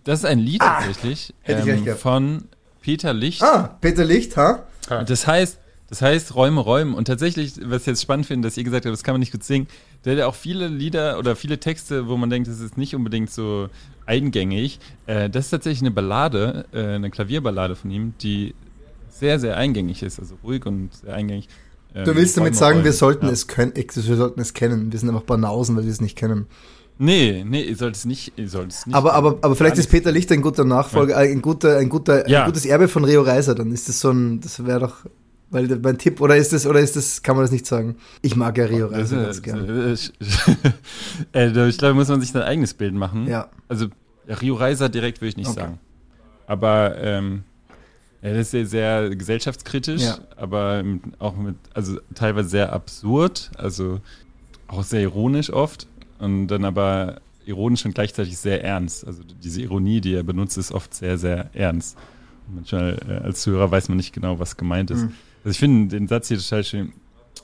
Das 0.04 0.20
ist 0.20 0.26
ein 0.26 0.40
Lied 0.40 0.62
tatsächlich 0.62 1.34
Ah, 1.34 1.48
hätte 1.48 1.62
ich 1.62 1.68
recht 1.68 1.88
ähm, 1.88 1.96
von 1.98 2.44
Peter 2.82 3.14
Licht. 3.14 3.42
Ah, 3.42 3.78
Peter 3.82 4.06
Licht, 4.06 4.38
ha? 4.38 4.64
Das 5.08 5.26
heißt, 5.26 5.60
das 5.90 6.02
heißt 6.02 6.36
Räume 6.36 6.62
räumen. 6.62 6.94
Und 6.94 7.06
tatsächlich, 7.06 7.54
was 7.64 7.82
ich 7.82 7.88
jetzt 7.88 8.02
spannend 8.04 8.28
finde, 8.28 8.48
dass 8.48 8.58
ihr 8.58 8.64
gesagt 8.64 8.86
habt, 8.86 8.94
das 8.94 9.04
kann 9.04 9.14
man 9.14 9.20
nicht 9.22 9.32
gut 9.32 9.44
singen, 9.44 9.68
der 10.06 10.14
hat 10.14 10.20
ja 10.20 10.28
auch 10.28 10.36
viele 10.36 10.68
Lieder 10.68 11.18
oder 11.20 11.36
viele 11.36 11.60
Texte, 11.60 12.08
wo 12.08 12.16
man 12.18 12.30
denkt, 12.30 12.48
das 12.48 12.60
ist 12.60 12.78
nicht 12.78 12.96
unbedingt 12.96 13.32
so 13.32 13.68
eingängig. 14.06 14.80
Äh, 15.08 15.30
das 15.30 15.46
ist 15.46 15.50
tatsächlich 15.52 15.82
eine 15.82 15.92
Ballade, 15.92 16.66
äh, 16.74 16.84
eine 16.96 17.10
Klavierballade 17.10 17.76
von 17.76 17.90
ihm, 17.92 18.14
die 18.22 18.54
sehr, 19.10 19.40
sehr 19.40 19.58
eingängig 19.58 20.04
ist, 20.04 20.20
also 20.20 20.36
ruhig 20.44 20.66
und 20.66 20.94
sehr 20.94 21.14
eingängig. 21.14 21.48
Ähm, 21.96 22.06
Du 22.06 22.16
willst 22.16 22.38
damit 22.38 22.56
sagen, 22.56 22.84
wir 22.84 22.94
sollten 22.94 23.26
Ja. 23.28 23.32
es 23.32 23.48
können, 23.48 23.74
wir 23.76 24.16
sollten 24.18 24.40
es 24.42 24.54
kennen. 24.54 24.92
Wir 24.92 25.00
sind 25.00 25.10
einfach 25.10 25.24
Banausen, 25.24 25.76
weil 25.76 25.86
wir 25.86 25.92
es 25.92 26.02
nicht 26.02 26.18
kennen. 26.18 26.48
Nee, 26.98 27.44
nee, 27.46 27.62
ihr 27.64 27.76
sollt 27.76 27.96
es 27.96 28.06
nicht, 28.06 28.34
ihr 28.38 28.48
sollt 28.48 28.72
es 28.72 28.86
nicht. 28.86 28.96
Aber, 28.96 29.14
aber, 29.16 29.38
aber 29.42 29.56
vielleicht 29.56 29.78
ist 29.78 29.90
Peter 29.90 30.12
Licht 30.14 30.32
ein 30.32 30.42
guter 30.42 30.64
Nachfolger, 30.64 31.16
äh, 31.22 31.30
ein 31.32 31.42
guter, 31.42 31.78
ein 31.78 31.90
guter, 31.90 32.28
Ja. 32.30 32.42
ein 32.42 32.46
gutes 32.46 32.66
Erbe 32.66 32.88
von 32.88 33.04
Rio 33.04 33.22
Reiser. 33.22 33.54
Dann 33.56 33.72
ist 33.72 33.90
das 33.90 34.00
so 34.00 34.12
ein, 34.12 34.40
das 34.40 34.66
wäre 34.66 34.80
doch, 34.82 34.98
weil 35.50 35.68
mein 35.80 35.98
Tipp, 35.98 36.22
oder 36.22 36.36
ist 36.38 36.54
das, 36.54 36.66
oder 36.66 36.80
ist 36.80 36.96
das, 36.96 37.22
kann 37.22 37.36
man 37.36 37.44
das 37.44 37.52
nicht 37.52 37.66
sagen? 37.66 37.96
Ich 38.22 38.36
mag 38.36 38.58
ja 38.58 38.66
Rio 38.66 38.88
Reiser 38.88 39.24
ganz 39.24 39.42
gerne. 39.42 39.96
äh, 41.34 41.70
ich 41.70 41.78
glaube, 41.78 41.94
muss 41.94 42.08
man 42.08 42.22
sich 42.22 42.32
sein 42.32 42.42
eigenes 42.42 42.74
Bild 42.74 42.94
machen. 42.94 43.28
Ja. 43.28 43.50
Also 43.68 43.88
Rio 44.28 44.56
Reiser 44.56 44.90
direkt 44.90 45.22
würde 45.22 45.30
ich 45.30 45.38
nicht 45.38 45.50
Okay. 45.50 45.60
sagen. 45.62 45.80
Aber 46.48 46.96
ähm, 46.98 47.44
ja, 48.22 48.32
das 48.32 48.40
ist 48.48 48.52
sehr, 48.52 48.66
sehr 48.66 49.16
gesellschaftskritisch, 49.16 50.02
Ja. 50.02 50.18
aber 50.36 50.84
auch 51.20 51.36
mit, 51.38 51.56
also 51.74 52.00
teilweise 52.16 52.50
sehr 52.50 52.74
absurd. 52.74 53.52
Also 53.58 54.00
auch 54.68 54.84
sehr 54.84 55.02
ironisch 55.02 55.52
oft 55.52 55.88
und 56.20 56.48
dann 56.48 56.66
aber 56.66 57.22
ironisch 57.46 57.86
und 57.86 57.94
gleichzeitig 57.94 58.38
sehr 58.38 58.64
ernst. 58.64 59.06
Also 59.06 59.22
diese 59.44 59.62
Ironie, 59.62 60.02
die 60.02 60.16
er 60.16 60.24
benutzt, 60.24 60.58
ist 60.58 60.72
oft 60.72 60.94
sehr, 60.94 61.18
sehr 61.20 61.50
ernst. 61.54 61.98
Und 62.48 62.56
manchmal 62.56 62.98
äh, 63.08 63.24
als 63.26 63.42
Zuhörer 63.42 63.70
weiß 63.70 63.90
man 63.90 63.98
nicht 63.98 64.14
genau, 64.14 64.40
was 64.40 64.58
gemeint 64.58 64.90
ist. 64.92 65.04
Mhm. 65.04 65.12
Also 65.46 65.52
ich 65.52 65.60
finde 65.60 65.96
den 65.96 66.08
Satz 66.08 66.28
hier 66.28 66.40
total 66.40 66.64
schön. 66.64 66.94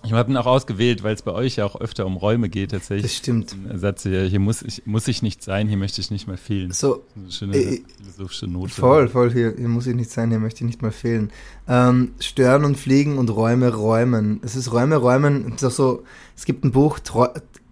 Ich 0.03 0.11
habe 0.11 0.31
ihn 0.31 0.37
auch 0.37 0.47
ausgewählt, 0.47 1.03
weil 1.03 1.13
es 1.13 1.21
bei 1.21 1.31
euch 1.31 1.57
ja 1.57 1.65
auch 1.65 1.79
öfter 1.79 2.07
um 2.07 2.17
Räume 2.17 2.49
geht 2.49 2.71
tatsächlich. 2.71 3.03
Das 3.11 3.15
stimmt. 3.17 3.55
Satz 3.75 4.01
hier, 4.01 4.23
hier 4.23 4.39
muss 4.39 4.63
ich, 4.63 4.81
muss 4.87 5.07
ich 5.07 5.21
nicht 5.21 5.43
sein, 5.43 5.67
hier 5.67 5.77
möchte 5.77 6.01
ich 6.01 6.09
nicht 6.09 6.27
mehr 6.27 6.39
fehlen. 6.39 6.71
So, 6.71 7.03
Eine 7.15 7.31
schöne 7.31 7.55
Äh, 7.55 7.81
philosophische 7.97 8.47
Note. 8.47 8.73
Voll, 8.73 9.07
voll, 9.07 9.31
hier, 9.31 9.53
hier 9.55 9.67
muss 9.67 9.85
ich 9.85 9.93
nicht 9.93 10.09
sein, 10.09 10.31
hier 10.31 10.39
möchte 10.39 10.63
ich 10.63 10.65
nicht 10.67 10.81
mal 10.81 10.91
fehlen. 10.91 11.29
Ähm, 11.67 12.13
stören 12.19 12.65
und 12.65 12.77
fliegen 12.77 13.19
und 13.19 13.29
Räume 13.29 13.71
räumen. 13.75 14.39
Es 14.43 14.55
ist 14.55 14.73
Räume 14.73 14.95
räumen, 14.95 15.53
es 15.55 15.61
ist 15.61 15.65
auch 15.65 15.71
so, 15.71 16.03
es 16.35 16.45
gibt 16.45 16.65
ein 16.65 16.71
Buch, 16.71 16.97
Trau 16.99 17.27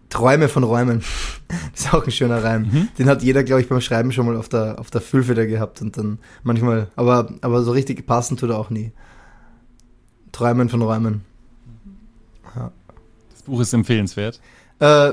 Träume 0.09 0.49
von 0.49 0.63
Räumen. 0.63 1.01
das 1.71 1.85
ist 1.85 1.93
auch 1.93 2.03
ein 2.03 2.11
schöner 2.11 2.43
Reim. 2.43 2.63
Mhm. 2.63 2.87
Den 2.97 3.07
hat 3.07 3.23
jeder, 3.23 3.43
glaube 3.43 3.61
ich, 3.61 3.69
beim 3.69 3.81
Schreiben 3.81 4.11
schon 4.11 4.25
mal 4.27 4.37
auf 4.37 4.49
der, 4.49 4.79
auf 4.79 4.89
der 4.91 5.01
Füllfeder 5.01 5.45
gehabt 5.47 5.81
und 5.81 5.97
dann 5.97 6.19
manchmal, 6.43 6.89
aber, 6.95 7.33
aber 7.41 7.63
so 7.63 7.71
richtig 7.71 8.05
passen 8.05 8.35
tut 8.37 8.49
er 8.49 8.59
auch 8.59 8.69
nie. 8.71 8.91
Träumen 10.39 10.69
von 10.69 10.81
Räumen. 10.81 11.25
Das 13.29 13.43
Buch 13.43 13.59
ist 13.59 13.73
empfehlenswert. 13.73 14.39
Äh, 14.79 15.11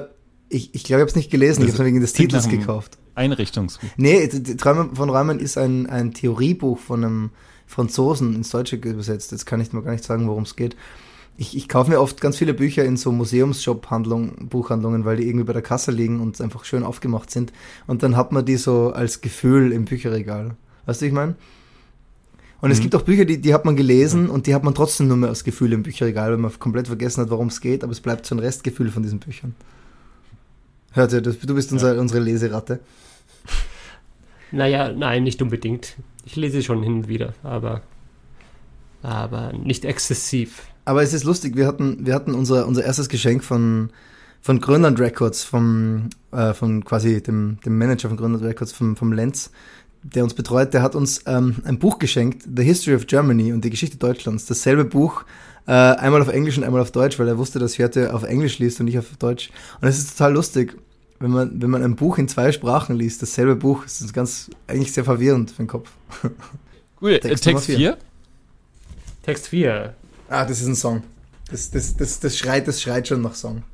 ich 0.49 0.73
ich 0.73 0.85
glaube, 0.85 1.01
ich 1.01 1.03
habe 1.03 1.11
es 1.11 1.17
nicht 1.17 1.33
gelesen, 1.33 1.63
ich 1.63 1.71
Das 1.71 1.81
habe 1.81 1.89
es 1.89 1.89
wegen 1.89 2.01
des 2.01 2.13
Titels 2.13 2.49
gekauft. 2.49 2.97
Einrichtungsbuch. 3.17 3.89
Nee, 3.97 4.29
Träume 4.29 4.91
von 4.95 5.11
Räumen 5.11 5.41
ist 5.41 5.59
ein, 5.59 5.89
ein 5.89 6.15
Theoriebuch 6.15 6.79
von 6.79 7.05
einem 7.05 7.31
Franzosen 7.67 8.37
ins 8.37 8.51
Deutsche 8.51 8.77
übersetzt. 8.77 9.33
Jetzt 9.33 9.47
kann 9.47 9.61
ich 9.61 9.73
mal 9.73 9.83
gar 9.83 9.91
nicht 9.91 10.05
sagen, 10.05 10.29
worum 10.29 10.45
es 10.45 10.55
geht. 10.55 10.77
Ich, 11.37 11.57
ich 11.57 11.69
kaufe 11.69 11.91
mir 11.91 12.01
oft 12.01 12.21
ganz 12.21 12.37
viele 12.37 12.55
Bücher 12.55 12.85
in 12.85 12.97
so 12.97 13.11
Museumsshop-Handlungen, 13.11 14.49
Buchhandlungen, 14.49 15.05
weil 15.05 15.17
die 15.17 15.27
irgendwie 15.27 15.45
bei 15.45 15.53
der 15.55 15.63
Kasse 15.63 15.91
liegen 15.91 16.21
und 16.21 16.41
einfach 16.41 16.65
schön 16.65 16.85
aufgemacht 16.85 17.33
sind. 17.33 17.53
Und 17.89 18.05
dann 18.05 18.17
hat 18.17 18.31
man 18.31 18.45
die 18.45 18.59
so 18.59 18.93
als 18.93 19.23
Gefühl 19.23 19.73
im 19.73 19.87
Bücherregal. 19.87 20.57
Weißt 20.87 21.03
du, 21.03 21.07
ich 21.07 21.13
meine? 21.13 21.35
Und 22.61 22.71
es 22.71 22.79
Mhm. 22.79 22.83
gibt 22.83 22.95
auch 22.95 23.03
Bücher, 23.03 23.25
die, 23.25 23.39
die 23.41 23.53
hat 23.53 23.65
man 23.65 23.77
gelesen 23.77 24.31
und 24.31 24.47
die 24.47 24.55
hat 24.55 24.65
man 24.65 24.75
trotzdem 24.75 25.09
nur 25.09 25.17
mehr 25.19 25.29
als 25.29 25.45
Gefühl 25.45 25.73
im 25.73 25.83
Bücherregal, 25.83 26.31
weil 26.31 26.39
man 26.39 26.59
komplett 26.59 26.87
vergessen 26.87 27.21
hat, 27.23 27.31
worum 27.31 27.49
es 27.49 27.61
geht, 27.61 27.83
aber 27.85 27.93
es 27.93 28.01
bleibt 28.01 28.25
so 28.27 28.35
ein 28.35 28.39
Restgefühl 28.39 28.91
von 28.91 29.03
diesen 29.03 29.19
Büchern. 29.19 29.55
Hört 30.93 31.13
ihr, 31.13 31.21
das- 31.21 31.39
du 31.39 31.55
bist 31.55 31.71
unser, 31.73 31.99
unsere 31.99 32.21
Leseratte. 32.21 32.81
Naja, 34.53 34.93
nein, 34.93 35.25
nicht 35.25 35.43
unbedingt. 35.43 35.97
Ich 36.25 36.37
lese 36.37 36.63
schon 36.63 36.83
hin 36.83 36.95
und 36.95 37.09
wieder, 37.09 37.35
aber, 37.43 37.83
aber 39.03 39.53
nicht 39.53 39.85
exzessiv. 39.85 40.63
Aber 40.85 41.03
es 41.03 41.13
ist 41.13 41.25
lustig, 41.25 41.57
wir 41.57 41.67
hatten, 41.67 42.07
wir 42.07 42.15
hatten 42.15 42.33
unser, 42.33 42.67
unser 42.67 42.85
erstes 42.85 43.09
Geschenk 43.09 43.43
von, 43.43 43.91
von 44.41 44.61
Grönland 44.61 45.01
Records, 45.01 45.43
vom, 45.43 46.11
äh, 46.31 46.55
von 46.55 46.85
quasi 46.85 47.21
dem, 47.23 47.59
dem 47.67 47.77
Manager 47.77 48.09
von 48.09 48.17
Grönland 48.17 48.45
Records, 48.45 48.73
vom, 48.73 48.95
vom 48.97 49.13
Lenz, 49.13 49.51
der 50.15 50.25
uns 50.25 50.35
betreut, 50.35 50.75
der 50.75 50.83
hat 50.83 50.95
uns 50.95 51.23
ähm, 51.27 51.57
ein 51.65 51.79
Buch 51.79 51.99
geschenkt, 51.99 52.45
The 52.55 52.63
History 52.63 52.97
of 52.97 53.07
Germany 53.07 53.53
und 53.53 53.65
die 53.65 53.71
Geschichte 53.71 53.97
Deutschlands. 53.97 54.47
Dasselbe 54.47 54.85
Buch, 54.85 55.25
äh, 55.67 55.73
einmal 55.73 56.23
auf 56.23 56.29
Englisch 56.29 56.57
und 56.59 56.65
einmal 56.65 56.81
auf 56.81 56.93
Deutsch, 56.93 57.19
weil 57.19 57.29
er 57.29 57.39
wusste, 57.39 57.59
dass 57.59 57.77
Jörte 57.77 58.15
auf 58.15 58.23
Englisch 58.23 58.59
liest 58.59 58.81
und 58.81 58.87
nicht 58.87 58.99
auf 58.99 59.17
Deutsch. 59.19 59.51
Und 59.81 59.89
es 59.89 59.99
ist 59.99 60.17
total 60.17 60.35
lustig, 60.35 60.77
wenn 61.19 61.31
man, 61.31 61.61
wenn 61.61 61.71
man 61.71 61.83
ein 61.83 61.97
Buch 61.97 62.19
in 62.19 62.29
zwei 62.29 62.53
Sprachen 62.53 62.97
liest, 62.97 63.23
dasselbe 63.23 63.57
Buch, 63.57 63.85
es 63.85 64.01
ist 64.01 64.13
ganz, 64.13 64.51
eigentlich 64.67 64.93
sehr 64.93 65.05
verwirrend 65.05 65.51
für 65.51 65.63
den 65.63 65.69
Kopf. 65.69 65.91
Cool, 66.99 67.11
äh, 67.11 67.21
Text 67.21 67.45
Text, 67.45 67.69
Nummer 67.69 67.79
vier. 67.79 67.93
4. 67.93 67.99
Text 69.23 69.49
4. 69.49 69.95
Ah, 70.31 70.47
das 70.47 70.63
ist 70.63 70.67
ein 70.67 70.75
Song. 70.75 71.03
Das, 71.51 71.71
das, 71.71 71.95
das, 71.95 72.21
das 72.21 72.39
schreit, 72.39 72.67
das 72.67 72.81
schreit 72.81 73.07
schon 73.07 73.21
nach 73.21 73.35
Song. 73.35 73.65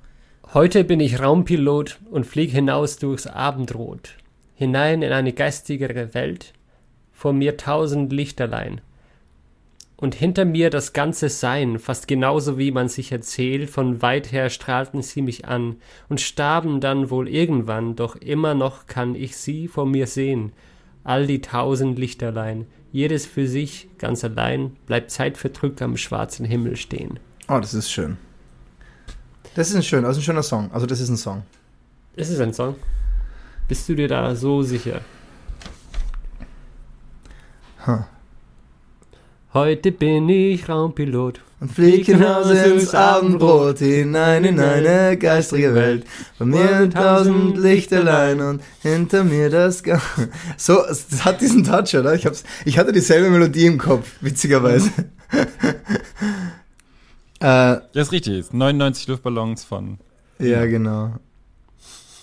Heute 0.52 0.82
bin 0.82 0.98
ich 0.98 1.20
Raumpilot 1.20 2.00
und 2.10 2.26
flieg 2.26 2.50
hinaus 2.50 2.98
durchs 2.98 3.26
Abendrot, 3.26 4.16
hinein 4.62 5.02
in 5.02 5.12
eine 5.12 5.32
geistigere 5.32 6.14
Welt, 6.14 6.52
vor 7.12 7.32
mir 7.32 7.56
tausend 7.56 8.12
Lichterlein. 8.12 8.80
Und 9.96 10.14
hinter 10.14 10.44
mir 10.44 10.70
das 10.70 10.92
ganze 10.92 11.28
Sein, 11.28 11.80
fast 11.80 12.06
genauso 12.06 12.58
wie 12.58 12.70
man 12.70 12.88
sich 12.88 13.10
erzählt, 13.10 13.70
von 13.70 14.02
weit 14.02 14.30
her 14.30 14.50
strahlten 14.50 15.02
sie 15.02 15.20
mich 15.20 15.46
an 15.46 15.76
und 16.08 16.20
starben 16.20 16.80
dann 16.80 17.10
wohl 17.10 17.28
irgendwann, 17.28 17.96
doch 17.96 18.14
immer 18.16 18.54
noch 18.54 18.86
kann 18.86 19.16
ich 19.16 19.36
sie 19.36 19.66
vor 19.66 19.86
mir 19.86 20.06
sehen, 20.06 20.52
all 21.02 21.26
die 21.26 21.40
tausend 21.40 21.98
Lichterlein, 21.98 22.66
jedes 22.92 23.26
für 23.26 23.48
sich, 23.48 23.88
ganz 23.98 24.22
allein, 24.24 24.76
bleibt 24.86 25.10
zeitvertrückt 25.10 25.82
am 25.82 25.96
schwarzen 25.96 26.46
Himmel 26.46 26.76
stehen. 26.76 27.18
Oh, 27.48 27.58
das 27.58 27.74
ist 27.74 27.90
schön. 27.90 28.16
Das 29.56 29.70
ist 29.70 29.74
ein 29.74 29.82
schön, 29.82 30.04
also 30.04 30.20
ein 30.20 30.24
schöner 30.24 30.42
Song. 30.42 30.70
Also 30.72 30.86
das 30.86 31.00
ist 31.00 31.08
ein 31.08 31.16
Song. 31.16 31.42
Ist 32.14 32.30
es 32.30 32.40
ein 32.40 32.54
Song? 32.54 32.76
Bist 33.72 33.88
du 33.88 33.94
dir 33.94 34.08
da 34.08 34.34
so 34.34 34.60
sicher? 34.60 35.00
Huh. 37.86 38.00
Heute 39.54 39.92
bin 39.92 40.28
ich 40.28 40.68
Raumpilot. 40.68 41.40
Und 41.58 41.72
flieg 41.72 42.04
hinaus 42.04 42.50
ins 42.50 42.94
Abendbrot 42.94 43.78
hinein 43.78 44.44
in 44.44 44.60
eine 44.60 45.16
geistige 45.16 45.74
Welt. 45.74 46.04
Von 46.36 46.50
mir 46.50 46.90
tausend 46.90 47.56
Lichterlein 47.56 48.42
und 48.42 48.62
hinter 48.82 49.24
mir 49.24 49.48
das 49.48 49.82
Ga 49.82 50.02
So, 50.58 50.84
es 50.84 51.24
hat 51.24 51.40
diesen 51.40 51.64
Touch, 51.64 51.94
oder? 51.94 52.14
Ich, 52.14 52.26
hab's, 52.26 52.44
ich 52.66 52.76
hatte 52.76 52.92
dieselbe 52.92 53.30
Melodie 53.30 53.64
im 53.64 53.78
Kopf, 53.78 54.06
witzigerweise. 54.20 54.90
äh, 57.40 57.46
Ja, 57.46 57.72
ist 57.94 58.12
richtig. 58.12 58.38
Ist 58.38 58.52
99 58.52 59.08
Luftballons 59.08 59.64
von. 59.64 59.96
ja, 60.38 60.66
genau. 60.66 61.14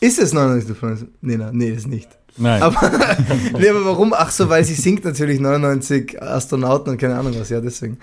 Ist 0.02 0.20
es 0.20 0.34
99 0.34 0.70
Luftballons? 0.70 1.06
Nee, 1.22 1.38
nein, 1.38 1.52
nee, 1.54 1.70
ist 1.70 1.88
nicht. 1.88 2.10
Nein. 2.38 2.62
Aber, 2.62 2.80
nee, 3.60 3.70
aber 3.70 3.86
warum? 3.86 4.14
Ach 4.16 4.32
so, 4.32 4.50
weil 4.50 4.64
sie 4.64 4.76
singt 4.76 5.06
natürlich 5.06 5.40
99 5.40 6.22
Astronauten 6.22 6.92
und 6.92 6.98
keine 6.98 7.18
Ahnung 7.18 7.34
was, 7.38 7.50
ja, 7.50 7.60
deswegen. 7.62 7.98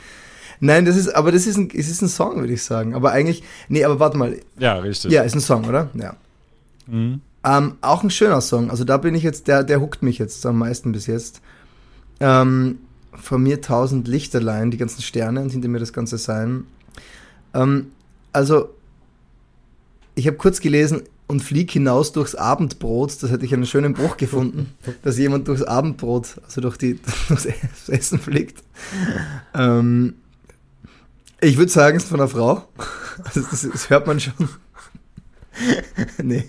Nein, 0.60 0.84
das 0.84 0.96
ist, 0.96 1.14
aber 1.14 1.32
das 1.32 1.46
ist 1.46 1.56
ein, 1.56 1.70
es 1.74 1.88
ist 1.88 2.02
ein 2.02 2.08
Song, 2.08 2.36
würde 2.36 2.52
ich 2.52 2.62
sagen. 2.62 2.94
Aber 2.94 3.12
eigentlich, 3.12 3.42
nee, 3.68 3.84
aber 3.84 4.00
warte 4.00 4.16
mal. 4.16 4.36
ja, 4.58 4.76
richtig. 4.78 5.12
Ja, 5.12 5.22
ist 5.22 5.34
ein 5.34 5.40
Song, 5.40 5.64
oder? 5.64 5.90
Ja. 5.94 6.16
Mhm. 6.86 7.20
Ähm, 7.44 7.74
auch 7.80 8.02
ein 8.02 8.10
schöner 8.10 8.40
Song. 8.40 8.70
Also 8.70 8.84
da 8.84 8.96
bin 8.96 9.14
ich 9.14 9.22
jetzt, 9.22 9.48
der, 9.48 9.64
der 9.64 9.80
huckt 9.80 10.02
mich 10.02 10.18
jetzt 10.18 10.44
am 10.46 10.58
meisten 10.58 10.92
bis 10.92 11.06
jetzt. 11.06 11.40
Ähm, 12.20 12.78
von 13.12 13.42
mir 13.42 13.60
tausend 13.60 14.08
Lichterlein, 14.08 14.70
die 14.70 14.76
ganzen 14.76 15.02
Sterne 15.02 15.40
und 15.40 15.50
hinter 15.50 15.68
mir 15.68 15.78
das 15.78 15.92
ganze 15.92 16.18
Sein. 16.18 16.64
Ähm, 17.54 17.88
also, 18.32 18.70
ich 20.14 20.26
habe 20.26 20.36
kurz 20.36 20.60
gelesen, 20.60 21.02
und 21.28 21.40
flieg 21.40 21.70
hinaus 21.70 22.12
durchs 22.12 22.34
Abendbrot. 22.34 23.22
Das 23.22 23.30
hätte 23.30 23.44
ich 23.44 23.52
einen 23.52 23.66
schönen 23.66 23.94
Bruch 23.94 24.16
gefunden, 24.16 24.72
dass 25.02 25.18
jemand 25.18 25.48
durchs 25.48 25.62
Abendbrot, 25.62 26.40
also 26.44 26.60
durch 26.60 26.76
die, 26.76 26.98
durchs 27.28 27.46
Essen 27.88 28.18
fliegt. 28.18 28.62
Ähm, 29.54 30.14
ich 31.40 31.56
würde 31.58 31.70
sagen, 31.70 31.96
es 31.96 32.04
ist 32.04 32.10
von 32.10 32.20
einer 32.20 32.28
Frau. 32.28 32.68
Also 33.24 33.40
das, 33.40 33.66
das 33.72 33.88
hört 33.88 34.06
man 34.06 34.20
schon. 34.20 34.34
nee. 36.22 36.44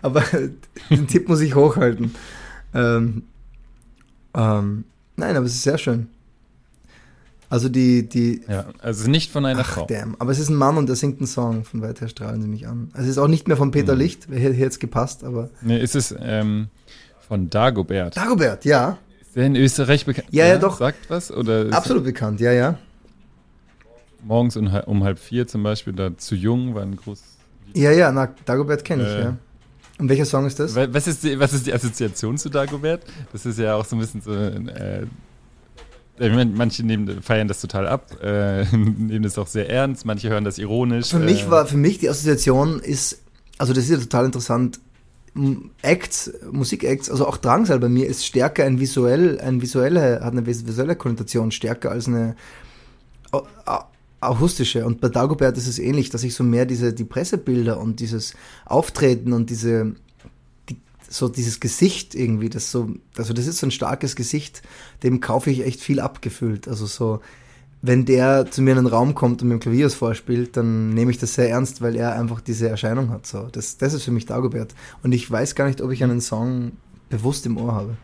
Aber 0.00 0.24
den 0.88 1.06
Tipp 1.06 1.28
muss 1.28 1.42
ich 1.42 1.54
hochhalten. 1.54 2.14
Ähm, 2.72 3.24
ähm, 4.32 4.84
nein, 5.16 5.36
aber 5.36 5.44
es 5.44 5.56
ist 5.56 5.62
sehr 5.62 5.76
schön. 5.76 6.08
Also 7.52 7.68
die, 7.68 8.08
die, 8.08 8.40
Ja, 8.48 8.64
also 8.80 9.10
nicht 9.10 9.30
von 9.30 9.44
einer 9.44 9.60
Ach, 9.60 9.68
Frau. 9.74 9.86
damn. 9.86 10.16
Aber 10.18 10.30
es 10.32 10.38
ist 10.38 10.48
ein 10.48 10.56
Mann 10.56 10.78
und 10.78 10.86
der 10.88 10.96
singt 10.96 11.18
einen 11.20 11.26
Song. 11.26 11.64
Von 11.64 11.82
weit 11.82 12.00
her 12.00 12.08
strahlen 12.08 12.40
sie 12.40 12.48
mich 12.48 12.66
an. 12.66 12.88
Also 12.94 13.04
es 13.04 13.10
ist 13.10 13.18
auch 13.18 13.28
nicht 13.28 13.46
mehr 13.46 13.58
von 13.58 13.70
Peter 13.70 13.92
Mhm. 13.92 13.98
Licht. 14.00 14.26
Wer 14.30 14.40
hätte 14.40 14.56
jetzt 14.56 14.80
gepasst, 14.80 15.22
aber. 15.22 15.50
Nee, 15.60 15.78
ist 15.78 15.94
es 15.94 16.14
ähm, 16.18 16.68
von 17.28 17.50
Dagobert. 17.50 18.16
Dagobert, 18.16 18.64
ja. 18.64 18.96
Ist 19.20 19.36
der 19.36 19.44
in 19.46 19.56
Österreich 19.56 20.06
bekannt? 20.06 20.28
Ja, 20.30 20.46
ja, 20.46 20.56
doch. 20.56 20.78
Sagt 20.78 21.10
was? 21.10 21.30
Oder 21.30 21.66
Absolut 21.72 22.04
bekannt, 22.04 22.40
ja, 22.40 22.52
ja. 22.52 22.78
morgens 24.24 24.56
um, 24.56 24.72
halb- 24.72 24.88
um 24.88 25.04
halb 25.04 25.18
vier 25.18 25.46
zum 25.46 25.62
Beispiel 25.62 25.92
da 25.92 26.16
zu 26.16 26.34
jung 26.34 26.74
war 26.74 26.82
ein 26.82 26.96
großes. 26.96 27.24
Ja, 27.74 27.90
ja, 27.90 28.10
na, 28.12 28.28
Dagobert 28.46 28.84
kenne 28.84 29.02
ich, 29.02 29.08
Äh. 29.10 29.20
ja. 29.24 29.36
Und 29.98 30.08
welcher 30.08 30.24
Song 30.24 30.46
ist 30.46 30.58
das? 30.58 30.74
Wa- 30.74 30.88
Was 30.90 31.06
ist, 31.06 31.22
die, 31.22 31.38
was 31.38 31.52
ist 31.52 31.66
die 31.66 31.72
Assoziation 31.72 32.38
zu 32.38 32.48
Dagobert? 32.48 33.02
Das 33.32 33.44
ist 33.46 33.58
ja 33.58 33.74
auch 33.74 33.84
so 33.84 33.94
ein 33.96 33.98
bisschen 34.00 34.20
so. 34.22 34.32
Äh, 34.32 35.06
ich 36.18 36.32
meine, 36.32 36.50
manche 36.54 36.84
nehmen, 36.84 37.22
feiern 37.22 37.48
das 37.48 37.60
total 37.60 37.86
ab, 37.88 38.16
äh, 38.22 38.64
nehmen 38.76 39.22
das 39.22 39.38
auch 39.38 39.46
sehr 39.46 39.68
ernst, 39.70 40.04
manche 40.04 40.28
hören 40.28 40.44
das 40.44 40.58
ironisch. 40.58 41.08
Für 41.10 41.18
mich 41.18 41.44
äh, 41.46 41.50
war, 41.50 41.66
für 41.66 41.76
mich 41.76 41.98
die 41.98 42.08
Assoziation 42.08 42.80
ist, 42.80 43.22
also 43.58 43.72
das 43.72 43.84
ist 43.84 43.90
ja 43.90 43.96
total 43.98 44.26
interessant. 44.26 44.80
Acts, 45.80 46.30
Musikacts, 46.50 47.10
also 47.10 47.26
auch 47.26 47.38
Drangsal 47.38 47.78
bei 47.78 47.88
mir 47.88 48.06
ist 48.06 48.26
stärker 48.26 48.64
ein 48.64 48.78
visuell, 48.80 49.40
ein 49.40 49.62
visuelle, 49.62 50.20
hat 50.22 50.32
eine 50.32 50.42
vis- 50.46 50.66
visuelle 50.66 50.94
Konnotation 50.94 51.50
stärker 51.50 51.90
als 51.90 52.06
eine 52.06 52.36
akustische. 54.20 54.84
Und 54.84 55.00
bei 55.00 55.08
Dagobert 55.08 55.56
ist 55.56 55.66
es 55.66 55.78
ähnlich, 55.78 56.10
dass 56.10 56.22
ich 56.22 56.34
so 56.34 56.44
mehr 56.44 56.66
diese, 56.66 56.92
die 56.92 57.04
Pressebilder 57.04 57.80
und 57.80 58.00
dieses 58.00 58.34
Auftreten 58.66 59.32
und 59.32 59.50
diese, 59.50 59.84
die, 59.84 59.94
so 61.12 61.28
dieses 61.28 61.60
Gesicht 61.60 62.14
irgendwie, 62.14 62.48
das 62.48 62.70
so, 62.70 62.90
also 63.16 63.32
das 63.34 63.46
ist 63.46 63.58
so 63.58 63.66
ein 63.66 63.70
starkes 63.70 64.16
Gesicht, 64.16 64.62
dem 65.02 65.20
kaufe 65.20 65.50
ich 65.50 65.64
echt 65.64 65.80
viel 65.80 66.00
abgefüllt. 66.00 66.68
Also 66.68 66.86
so, 66.86 67.20
wenn 67.82 68.04
der 68.04 68.50
zu 68.50 68.62
mir 68.62 68.70
in 68.70 68.76
den 68.78 68.86
Raum 68.86 69.14
kommt 69.14 69.42
und 69.42 69.48
mir 69.48 69.54
ein 69.54 69.60
Klavier 69.60 69.90
vorspielt, 69.90 70.56
dann 70.56 70.90
nehme 70.90 71.10
ich 71.10 71.18
das 71.18 71.34
sehr 71.34 71.50
ernst, 71.50 71.82
weil 71.82 71.96
er 71.96 72.14
einfach 72.14 72.40
diese 72.40 72.68
Erscheinung 72.68 73.10
hat. 73.10 73.26
So. 73.26 73.48
Das, 73.52 73.76
das 73.76 73.92
ist 73.92 74.04
für 74.04 74.10
mich 74.10 74.24
Dagobert. 74.24 74.74
Und 75.02 75.12
ich 75.12 75.30
weiß 75.30 75.54
gar 75.54 75.66
nicht, 75.66 75.82
ob 75.82 75.90
ich 75.90 76.02
einen 76.02 76.20
Song 76.20 76.72
bewusst 77.10 77.44
im 77.44 77.58
Ohr 77.58 77.74
habe. 77.74 77.96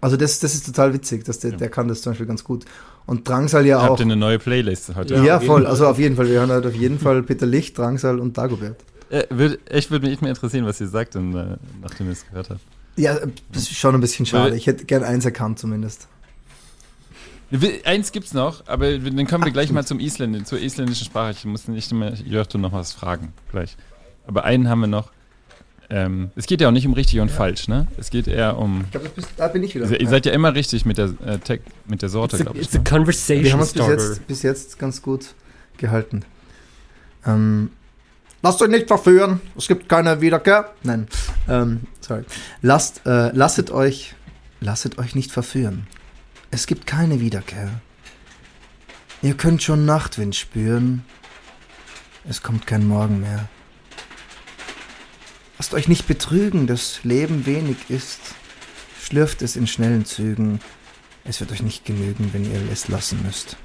Also 0.00 0.16
das, 0.16 0.40
das 0.40 0.54
ist 0.54 0.66
total 0.66 0.92
witzig, 0.92 1.24
dass 1.24 1.38
der, 1.38 1.52
der 1.52 1.68
kann 1.68 1.88
das 1.88 2.02
zum 2.02 2.12
Beispiel 2.12 2.26
ganz 2.26 2.42
gut. 2.42 2.64
Und 3.06 3.28
Drangsal 3.28 3.64
ja 3.66 3.80
Habt 3.80 3.90
auch. 3.92 3.98
ihr 3.98 4.04
eine 4.04 4.16
neue 4.16 4.38
Playlist 4.38 4.94
heute? 4.96 5.14
Ja, 5.14 5.22
Ja, 5.22 5.40
voll. 5.40 5.66
Also 5.66 5.86
auf 5.86 5.98
jeden 5.98 6.16
Fall. 6.16 6.26
Wir 6.28 6.40
hören 6.40 6.50
halt 6.50 6.66
auf 6.66 6.74
jeden 6.74 6.98
Fall 6.98 7.22
Peter 7.22 7.46
Licht, 7.46 7.78
Drangsal 7.78 8.18
und 8.18 8.36
Dagobert. 8.36 8.82
Äh, 9.10 9.24
würd, 9.30 9.60
echt 9.70 9.90
würde 9.90 10.08
mich 10.08 10.20
mehr 10.20 10.30
interessieren, 10.30 10.66
was 10.66 10.80
ihr 10.80 10.88
sagt, 10.88 11.14
und, 11.16 11.34
äh, 11.36 11.56
nachdem 11.82 12.06
ihr 12.06 12.12
es 12.12 12.26
gehört 12.26 12.50
habt. 12.50 12.60
Ja, 12.96 13.14
das 13.52 13.62
ist 13.62 13.74
schon 13.76 13.94
ein 13.94 14.00
bisschen 14.00 14.26
schade. 14.26 14.50
Weil- 14.50 14.56
Ich 14.58 14.66
hätte 14.66 14.84
gern 14.84 15.04
eins 15.04 15.24
erkannt 15.24 15.58
zumindest. 15.58 16.08
Eins 17.84 18.10
gibt's 18.10 18.34
noch, 18.34 18.66
aber 18.66 18.98
dann 18.98 19.26
kommen 19.28 19.44
wir 19.44 19.52
gleich 19.52 19.70
mal 19.70 19.86
zum 19.86 20.00
Isländischen, 20.00 20.46
zur 20.46 20.58
isländischen 20.60 21.04
Sprache. 21.06 21.30
Ich 21.30 21.44
muss 21.44 21.68
nicht 21.68 21.92
mehr 21.92 22.12
Jörgto 22.14 22.58
noch 22.58 22.72
was 22.72 22.92
fragen 22.92 23.32
gleich. 23.52 23.76
Aber 24.26 24.44
einen 24.44 24.68
haben 24.68 24.80
wir 24.80 24.88
noch. 24.88 25.12
Ähm, 25.88 26.32
es 26.34 26.46
geht 26.46 26.60
ja 26.60 26.66
auch 26.66 26.72
nicht 26.72 26.84
um 26.88 26.94
richtig 26.94 27.20
und 27.20 27.30
falsch, 27.30 27.68
ne? 27.68 27.86
Es 27.96 28.10
geht 28.10 28.26
eher 28.26 28.58
um. 28.58 28.80
Ich 28.86 28.90
glaube, 28.90 29.10
da 29.36 29.46
bin 29.46 29.62
ich 29.62 29.72
wieder. 29.76 30.00
Ihr 30.00 30.08
seid 30.08 30.26
ja 30.26 30.32
immer 30.32 30.52
richtig 30.56 30.84
mit 30.84 30.98
der, 30.98 31.10
äh, 31.24 31.38
Tech, 31.38 31.60
mit 31.86 32.02
der 32.02 32.08
Sorte, 32.08 32.38
glaube 32.38 32.58
ich. 32.58 32.64
it's 32.66 32.74
a 32.74 32.78
Ne? 32.78 32.84
conversation 32.84 33.44
Wir 33.44 33.52
haben 33.52 33.60
uns 33.60 33.72
bis 33.72 33.86
jetzt, 33.86 34.26
bis 34.26 34.42
jetzt 34.42 34.78
ganz 34.80 35.00
gut 35.00 35.26
gehalten. 35.76 36.24
Ähm, 37.24 37.70
lasst 38.46 38.62
euch 38.62 38.70
nicht 38.70 38.86
verführen. 38.86 39.40
Es 39.56 39.66
gibt 39.66 39.88
keine 39.88 40.20
Wiederkehr. 40.20 40.72
Nein. 40.84 41.08
Ähm, 41.48 41.80
sorry. 42.00 42.24
Lasst, 42.62 43.04
äh, 43.04 43.30
lasset 43.30 43.72
euch, 43.72 44.14
lasset 44.60 44.98
euch 44.98 45.16
nicht 45.16 45.32
verführen. 45.32 45.88
Es 46.52 46.68
gibt 46.68 46.86
keine 46.86 47.18
Wiederkehr. 47.18 47.68
Ihr 49.20 49.34
könnt 49.34 49.64
schon 49.64 49.84
Nachtwind 49.84 50.36
spüren. 50.36 51.04
Es 52.28 52.40
kommt 52.40 52.68
kein 52.68 52.86
Morgen 52.86 53.20
mehr. 53.20 53.48
Lasst 55.58 55.74
euch 55.74 55.88
nicht 55.88 56.06
betrügen, 56.06 56.68
das 56.68 57.02
Leben 57.02 57.46
wenig 57.46 57.78
ist. 57.88 58.20
Schlürft 59.02 59.42
es 59.42 59.56
in 59.56 59.66
schnellen 59.66 60.04
Zügen. 60.04 60.60
Es 61.24 61.40
wird 61.40 61.50
euch 61.50 61.62
nicht 61.62 61.84
genügen, 61.84 62.30
wenn 62.32 62.44
ihr 62.44 62.60
es 62.70 62.86
lassen 62.86 63.20
müsst. 63.24 63.56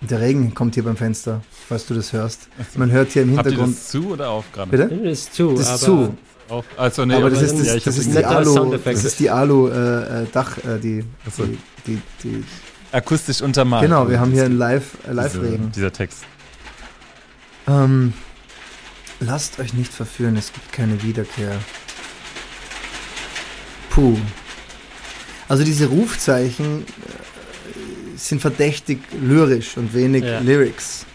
Der 0.00 0.20
Regen 0.20 0.54
kommt 0.54 0.74
hier 0.74 0.84
beim 0.84 0.96
Fenster, 0.96 1.42
falls 1.68 1.86
du 1.86 1.94
das 1.94 2.12
hörst. 2.12 2.48
Man 2.76 2.90
hört 2.92 3.10
hier 3.12 3.22
im 3.22 3.36
Habt 3.36 3.46
ihr 3.46 3.50
Hintergrund. 3.52 3.76
das 3.76 3.88
zu 3.88 4.10
oder 4.12 4.30
auf 4.30 4.44
gerade? 4.52 4.70
Bitte? 4.70 4.88
Das 4.88 5.18
ist 5.18 5.34
zu. 5.34 5.52
Das 5.54 5.60
ist 5.62 5.68
aber 5.68 5.78
zu. 5.78 6.18
Auf, 6.48 6.64
also, 6.78 7.04
nee, 7.04 7.14
Aber 7.14 7.28
das 7.28 7.42
ist, 7.42 7.58
das, 7.58 7.66
ja, 7.66 7.74
das 7.76 7.98
ist 7.98 8.16
Alu, 8.24 8.76
das 8.82 9.04
ist 9.04 9.20
die 9.20 9.28
Alu 9.28 9.68
äh, 9.68 10.22
äh, 10.22 10.26
Dach, 10.32 10.56
äh, 10.58 10.78
die, 10.78 11.04
Achso. 11.26 11.44
die, 11.44 11.58
die, 11.86 12.00
die, 12.22 12.44
akustisch 12.90 13.42
untermalt. 13.42 13.82
genau, 13.82 14.08
wir 14.08 14.18
haben 14.18 14.30
hier 14.32 14.44
einen 14.44 14.52
Diese- 14.52 14.58
Live, 14.58 14.96
äh, 15.06 15.12
Live-Regen. 15.12 15.72
Dieser 15.72 15.92
Text. 15.92 16.24
Ähm, 17.66 18.14
lasst 19.20 19.58
euch 19.58 19.74
nicht 19.74 19.92
verführen, 19.92 20.38
es 20.38 20.50
gibt 20.52 20.72
keine 20.72 21.02
Wiederkehr. 21.02 21.52
Puh. 23.90 24.16
Also 25.48 25.64
diese 25.64 25.86
Rufzeichen 25.86 26.82
äh, 26.82 26.86
sind 28.18 28.40
verdächtig 28.40 28.98
lyrisch 29.22 29.76
und 29.76 29.94
wenig 29.94 30.24
Ja. 30.24 30.40
Lyrics. 30.40 31.06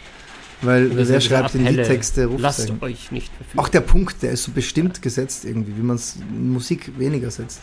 Weil 0.61 0.89
wer 0.95 1.19
schreibt 1.19 1.55
in 1.55 1.61
Appelle. 1.61 1.81
Liedtexte 1.81 2.29
Lasst 2.37 2.61
Rufzeichen? 2.61 2.81
euch 2.81 3.11
nicht 3.11 3.31
verführen. 3.35 3.59
Auch 3.59 3.67
der 3.67 3.81
Punkt, 3.81 4.23
der 4.23 4.31
ist 4.31 4.43
so 4.43 4.51
bestimmt 4.51 5.01
gesetzt 5.01 5.43
irgendwie, 5.43 5.75
wie 5.75 5.81
man 5.81 5.97
es 5.97 6.15
in 6.15 6.49
Musik 6.51 6.91
weniger 6.97 7.29
setzt. 7.29 7.59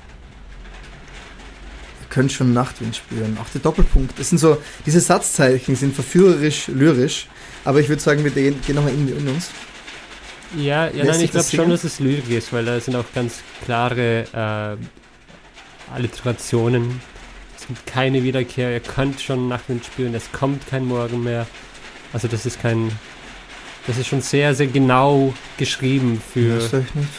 Ihr 2.02 2.08
könnt 2.10 2.30
schon 2.30 2.52
Nachtwind 2.52 2.96
spüren. 2.96 3.38
Auch 3.40 3.48
der 3.48 3.62
Doppelpunkt. 3.62 4.18
Das 4.18 4.28
sind 4.28 4.38
so, 4.38 4.58
diese 4.84 5.00
Satzzeichen 5.00 5.76
sind 5.76 5.94
verführerisch, 5.94 6.68
lyrisch. 6.68 7.26
Aber 7.64 7.80
ich 7.80 7.88
würde 7.88 8.02
sagen, 8.02 8.22
wir 8.22 8.30
gehen, 8.32 8.60
gehen 8.66 8.74
nochmal 8.74 8.92
in, 8.92 9.08
in 9.08 9.28
uns. 9.28 9.50
Ja, 10.56 10.88
ja 10.88 11.04
Lässt 11.04 11.10
nein, 11.10 11.20
ich 11.22 11.30
glaube 11.30 11.46
schon, 11.48 11.70
dass 11.70 11.84
es 11.84 12.00
Lyrik 12.00 12.28
ist, 12.30 12.52
weil 12.52 12.64
da 12.64 12.78
sind 12.80 12.96
auch 12.96 13.04
ganz 13.14 13.40
klare 13.64 14.76
äh, 15.90 15.94
Alliterationen. 15.94 17.00
Es 17.60 17.66
gibt 17.66 17.86
keine 17.86 18.22
Wiederkehr, 18.22 18.72
ihr 18.72 18.80
könnt 18.80 19.20
schon 19.20 19.48
Nachtwind 19.48 19.84
spüren, 19.84 20.14
es 20.14 20.32
kommt 20.32 20.66
kein 20.66 20.86
Morgen 20.86 21.22
mehr. 21.22 21.46
Also 22.12 22.26
das 22.26 22.46
ist 22.46 22.60
kein... 22.60 22.90
Das 23.86 23.98
ist 23.98 24.06
schon 24.06 24.22
sehr, 24.22 24.54
sehr 24.54 24.66
genau 24.66 25.34
geschrieben 25.58 26.22
für... 26.32 26.58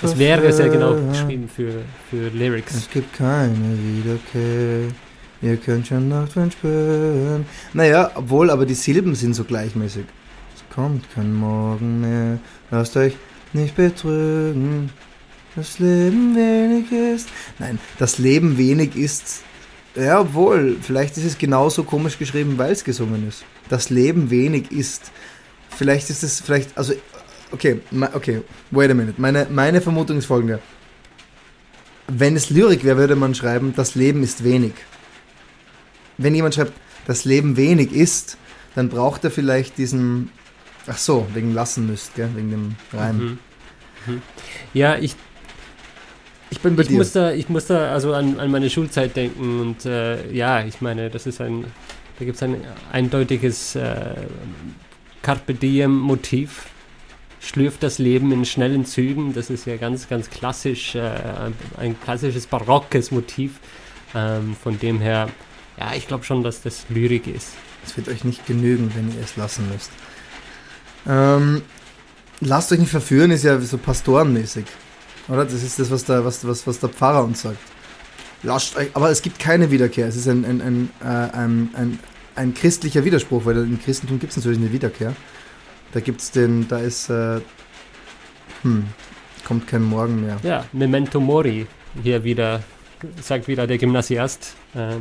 Es 0.01 0.17
wäre 0.17 0.51
sehr 0.51 0.69
genau 0.69 0.95
geschrieben 0.95 1.47
für, 1.47 1.83
für 2.09 2.29
Lyrics. 2.29 2.75
Es 2.75 2.89
gibt 2.89 3.15
keine 3.15 3.77
Wiederkehr. 3.77 4.91
Ihr 5.43 5.57
könnt 5.57 5.87
schon 5.87 6.09
Nachtwind 6.09 6.53
spüren. 6.53 7.45
Naja, 7.73 8.11
obwohl, 8.15 8.49
aber 8.49 8.65
die 8.65 8.73
Silben 8.73 9.13
sind 9.15 9.35
so 9.35 9.43
gleichmäßig. 9.43 10.05
Es 10.55 10.75
kommt 10.75 11.05
kein 11.13 11.33
Morgen 11.33 12.01
mehr. 12.01 12.39
Lasst 12.71 12.97
euch 12.97 13.13
nicht 13.53 13.75
betrügen. 13.75 14.89
Das 15.55 15.77
Leben 15.79 16.35
wenig 16.35 16.91
ist. 16.91 17.29
Nein, 17.59 17.79
das 17.99 18.17
Leben 18.17 18.57
wenig 18.57 18.95
ist. 18.95 19.43
Ja, 19.95 20.21
obwohl, 20.21 20.77
vielleicht 20.81 21.17
ist 21.17 21.25
es 21.25 21.37
genauso 21.37 21.83
komisch 21.83 22.17
geschrieben, 22.17 22.57
weil 22.57 22.71
es 22.71 22.83
gesungen 22.83 23.27
ist. 23.27 23.43
Das 23.69 23.89
Leben 23.89 24.29
wenig 24.29 24.71
ist. 24.71 25.11
Vielleicht 25.69 26.09
ist 26.09 26.23
es, 26.23 26.39
vielleicht, 26.41 26.77
also, 26.77 26.93
okay, 27.51 27.81
okay, 28.13 28.41
wait 28.71 28.91
a 28.91 28.93
minute. 28.93 29.19
Meine, 29.19 29.47
meine 29.49 29.81
Vermutung 29.81 30.17
ist 30.17 30.25
folgende. 30.25 30.59
Wenn 32.07 32.35
es 32.35 32.49
Lyrik 32.49 32.83
wäre, 32.83 32.97
würde 32.97 33.15
man 33.15 33.35
schreiben, 33.35 33.73
das 33.75 33.95
Leben 33.95 34.23
ist 34.23 34.43
wenig. 34.43 34.73
Wenn 36.17 36.35
jemand 36.35 36.55
schreibt, 36.55 36.73
das 37.07 37.25
Leben 37.25 37.57
wenig 37.57 37.91
ist, 37.91 38.37
dann 38.75 38.89
braucht 38.89 39.23
er 39.23 39.31
vielleicht 39.31 39.77
diesen, 39.77 40.29
ach 40.87 40.97
so, 40.97 41.27
wegen 41.33 41.53
lassen 41.53 41.87
müsst, 41.87 42.15
gell, 42.15 42.29
wegen 42.35 42.51
dem 42.51 42.75
Reim. 42.93 43.17
Mhm. 43.17 43.39
Mhm. 44.07 44.21
Ja, 44.73 44.97
ich, 44.97 45.15
Ich 46.51 46.59
bin 46.59 46.75
bei 46.75 46.83
ich 46.83 46.89
dir. 46.89 46.97
muss 46.97 47.13
da, 47.13 47.31
ich 47.31 47.49
muss 47.49 47.65
da 47.65 47.91
also 47.91 48.13
an, 48.13 48.39
an 48.39 48.51
meine 48.51 48.69
Schulzeit 48.69 49.15
denken 49.15 49.61
und 49.61 49.85
äh, 49.85 50.31
ja, 50.31 50.63
ich 50.63 50.81
meine, 50.81 51.09
das 51.09 51.25
ist 51.25 51.41
ein, 51.41 51.65
da 52.19 52.25
gibt 52.25 52.35
es 52.35 52.43
ein 52.43 52.57
eindeutiges 52.91 53.75
äh, 53.75 54.15
Carpe 55.21 55.53
Diem 55.53 55.97
Motiv. 55.97 56.67
Schlürft 57.39 57.81
das 57.81 57.97
Leben 57.97 58.31
in 58.31 58.45
schnellen 58.45 58.85
Zügen. 58.85 59.33
Das 59.33 59.49
ist 59.49 59.65
ja 59.65 59.77
ganz, 59.77 60.07
ganz 60.07 60.29
klassisch, 60.29 60.93
äh, 60.93 60.99
ein, 60.99 61.53
ein 61.77 61.99
klassisches 61.99 62.45
barockes 62.45 63.09
Motiv. 63.11 63.59
Ähm, 64.13 64.55
von 64.61 64.77
dem 64.77 64.99
her, 64.99 65.29
ja, 65.79 65.93
ich 65.95 66.07
glaube 66.07 66.25
schon, 66.25 66.43
dass 66.43 66.61
das 66.61 66.85
Lyrik 66.89 67.27
ist. 67.27 67.53
Es 67.85 67.97
wird 67.97 68.09
euch 68.09 68.23
nicht 68.23 68.45
genügen, 68.45 68.91
wenn 68.93 69.09
ihr 69.17 69.23
es 69.23 69.37
lassen 69.37 69.67
müsst. 69.71 69.89
Ähm, 71.07 71.63
lasst 72.41 72.71
euch 72.71 72.79
nicht 72.79 72.91
verführen, 72.91 73.31
ist 73.31 73.43
ja 73.43 73.59
so 73.59 73.77
pastorenmäßig. 73.77 74.65
Oder? 75.27 75.45
Das 75.45 75.63
ist 75.63 75.79
das, 75.79 75.91
was 75.91 76.05
der, 76.05 76.25
was, 76.25 76.45
was, 76.47 76.65
was 76.65 76.79
der 76.79 76.89
Pfarrer 76.89 77.23
uns 77.23 77.41
sagt. 77.41 77.59
Lasst 78.43 78.75
euch, 78.75 78.89
aber 78.93 79.09
es 79.11 79.21
gibt 79.21 79.39
keine 79.39 79.69
Wiederkehr. 79.69 80.07
Es 80.07 80.15
ist 80.15 80.27
ein, 80.27 80.45
ein, 80.45 80.61
ein, 80.61 80.89
äh, 81.01 81.05
ein, 81.05 81.69
ein, 81.75 81.99
ein 82.35 82.53
christlicher 82.53 83.05
Widerspruch, 83.05 83.45
weil 83.45 83.57
im 83.57 83.79
Christentum 83.79 84.19
gibt 84.19 84.31
es 84.31 84.37
natürlich 84.37 84.59
eine 84.59 84.71
Wiederkehr. 84.71 85.15
Da 85.91 85.99
gibt's 85.99 86.31
den, 86.31 86.67
da 86.67 86.79
ist, 86.79 87.09
äh, 87.09 87.39
hm, 88.63 88.85
kommt 89.45 89.67
kein 89.67 89.83
Morgen 89.83 90.25
mehr. 90.25 90.37
Ja, 90.43 90.65
Memento 90.71 91.19
Mori, 91.19 91.67
hier 92.01 92.23
wieder, 92.23 92.63
sagt 93.21 93.47
wieder 93.47 93.67
der 93.67 93.77
Gymnasiast 93.77 94.55
äh, 94.73 94.95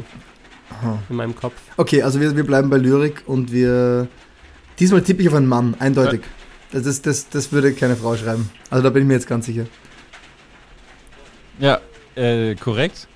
in 1.08 1.16
meinem 1.16 1.34
Kopf. 1.34 1.54
Okay, 1.76 2.02
also 2.02 2.20
wir, 2.20 2.36
wir 2.36 2.44
bleiben 2.44 2.70
bei 2.70 2.76
Lyrik 2.76 3.22
und 3.26 3.52
wir. 3.52 4.08
Diesmal 4.78 5.02
tippe 5.02 5.22
ich 5.22 5.28
auf 5.28 5.34
einen 5.34 5.46
Mann, 5.46 5.74
eindeutig. 5.78 6.22
Das, 6.72 6.86
ist, 6.86 7.06
das, 7.06 7.28
das 7.28 7.52
würde 7.52 7.72
keine 7.74 7.96
Frau 7.96 8.16
schreiben. 8.16 8.50
Also 8.70 8.82
da 8.82 8.90
bin 8.90 9.02
ich 9.02 9.08
mir 9.08 9.14
jetzt 9.14 9.26
ganz 9.26 9.46
sicher. 9.46 9.66
Ja, 11.60 11.80
äh, 12.16 12.54
korrekt. 12.56 13.06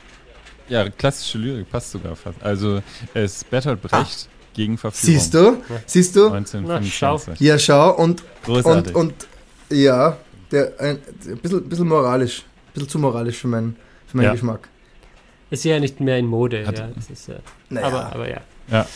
Ja, 0.68 0.88
klassische 0.88 1.38
Lyrik 1.38 1.70
passt 1.70 1.90
sogar 1.90 2.16
fast. 2.16 2.42
Also, 2.42 2.82
es 3.12 3.36
ist 3.36 3.50
Bertolt 3.50 3.82
Brecht 3.82 4.28
gegen 4.54 4.78
Verführung. 4.78 5.14
Siehst 5.18 5.34
du? 5.34 5.62
Siehst 5.86 6.16
du? 6.16 6.26
1925. 6.30 7.40
Ja, 7.46 7.58
schau, 7.58 7.90
und, 7.96 8.22
und, 8.22 8.24
Großartig. 8.44 8.94
und 8.94 9.14
ja, 9.70 10.16
der, 10.50 10.72
ein, 10.78 10.98
ein 11.26 11.36
bisschen, 11.38 11.68
bisschen 11.68 11.88
moralisch. 11.88 12.40
Ein 12.42 12.72
bisschen 12.74 12.88
zu 12.88 12.98
moralisch 12.98 13.36
für, 13.38 13.48
mein, 13.48 13.76
für 14.06 14.16
meinen 14.16 14.26
Ja. 14.26 14.32
Geschmack. 14.32 14.68
Ist 15.50 15.64
ja 15.64 15.78
nicht 15.78 16.00
mehr 16.00 16.18
in 16.18 16.26
Mode, 16.26 16.66
Hat- 16.66 16.78
ja. 16.78 16.88
Das 16.94 17.10
ist, 17.10 17.28
äh, 17.28 17.36
Naja, 17.68 17.86
aber, 17.86 18.12
aber 18.14 18.28
ja. 18.28 18.86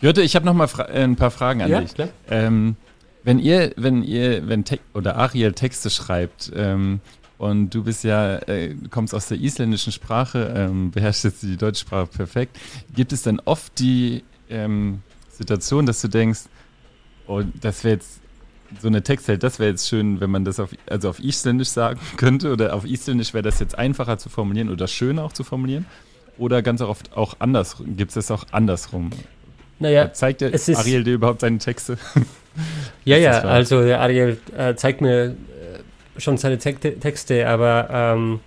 Jörte, 0.00 0.22
ich 0.22 0.36
habe 0.36 0.46
noch 0.46 0.54
mal 0.54 0.68
fra 0.68 0.84
äh, 0.84 1.02
ein 1.02 1.16
paar 1.16 1.30
Fragen 1.30 1.60
an 1.62 1.70
ja, 1.70 1.80
dich. 1.80 1.94
klar. 1.94 2.08
Ähm, 2.30 2.76
wenn 3.24 3.38
ihr, 3.40 3.72
wenn 3.76 4.02
ihr, 4.04 4.48
wenn 4.48 4.64
Te 4.64 4.78
oder 4.94 5.16
Ariel 5.16 5.52
Texte 5.52 5.90
schreibt, 5.90 6.52
ähm, 6.54 7.00
und 7.38 7.70
du 7.70 7.84
bist 7.84 8.04
ja, 8.04 8.36
äh, 8.36 8.74
kommst 8.90 9.14
aus 9.14 9.28
der 9.28 9.38
isländischen 9.38 9.92
Sprache, 9.92 10.52
ähm, 10.56 10.90
beherrschst 10.90 11.24
jetzt 11.24 11.42
die 11.42 11.56
deutsche 11.56 11.80
Sprache 11.80 12.06
perfekt, 12.06 12.58
gibt 12.94 13.12
es 13.12 13.22
dann 13.22 13.40
oft 13.44 13.78
die 13.78 14.24
ähm, 14.50 15.02
Situation, 15.30 15.86
dass 15.86 16.00
du 16.00 16.08
denkst, 16.08 16.42
oh, 17.26 17.42
das 17.60 17.84
wäre 17.84 17.94
jetzt 17.94 18.20
so 18.80 18.88
eine 18.88 19.02
Textwelt, 19.02 19.42
das 19.42 19.58
wäre 19.58 19.70
jetzt 19.70 19.88
schön, 19.88 20.20
wenn 20.20 20.30
man 20.30 20.44
das 20.44 20.60
auf, 20.60 20.70
also 20.86 21.08
auf 21.08 21.20
Isländisch 21.20 21.68
sagen 21.68 22.00
könnte, 22.16 22.52
oder 22.52 22.74
auf 22.74 22.84
Isländisch 22.84 23.32
wäre 23.32 23.42
das 23.42 23.60
jetzt 23.60 23.78
einfacher 23.78 24.18
zu 24.18 24.28
formulieren 24.28 24.68
oder 24.68 24.86
schöner 24.86 25.24
auch 25.24 25.32
zu 25.32 25.44
formulieren? 25.44 25.86
oder 26.38 26.62
ganz 26.62 26.80
oft 26.80 27.16
auch 27.16 27.34
anders? 27.38 27.76
Gibt 27.84 28.10
es 28.10 28.14
das 28.14 28.30
auch 28.30 28.46
andersrum? 28.52 29.10
Naja, 29.78 30.12
Zeigt 30.12 30.40
der 30.40 30.52
Ariel 30.74 31.04
dir 31.04 31.14
überhaupt 31.14 31.40
seine 31.40 31.58
Texte? 31.58 31.98
Ja, 33.04 33.16
ja, 33.16 33.42
also 33.42 33.84
der 33.84 34.00
Ariel 34.00 34.36
äh, 34.56 34.74
zeigt 34.74 35.00
mir 35.00 35.26
äh, 35.26 35.34
schon 36.18 36.36
seine 36.36 36.58
Texte, 36.58 37.48
aber 37.48 37.88
ähm, 37.90 38.40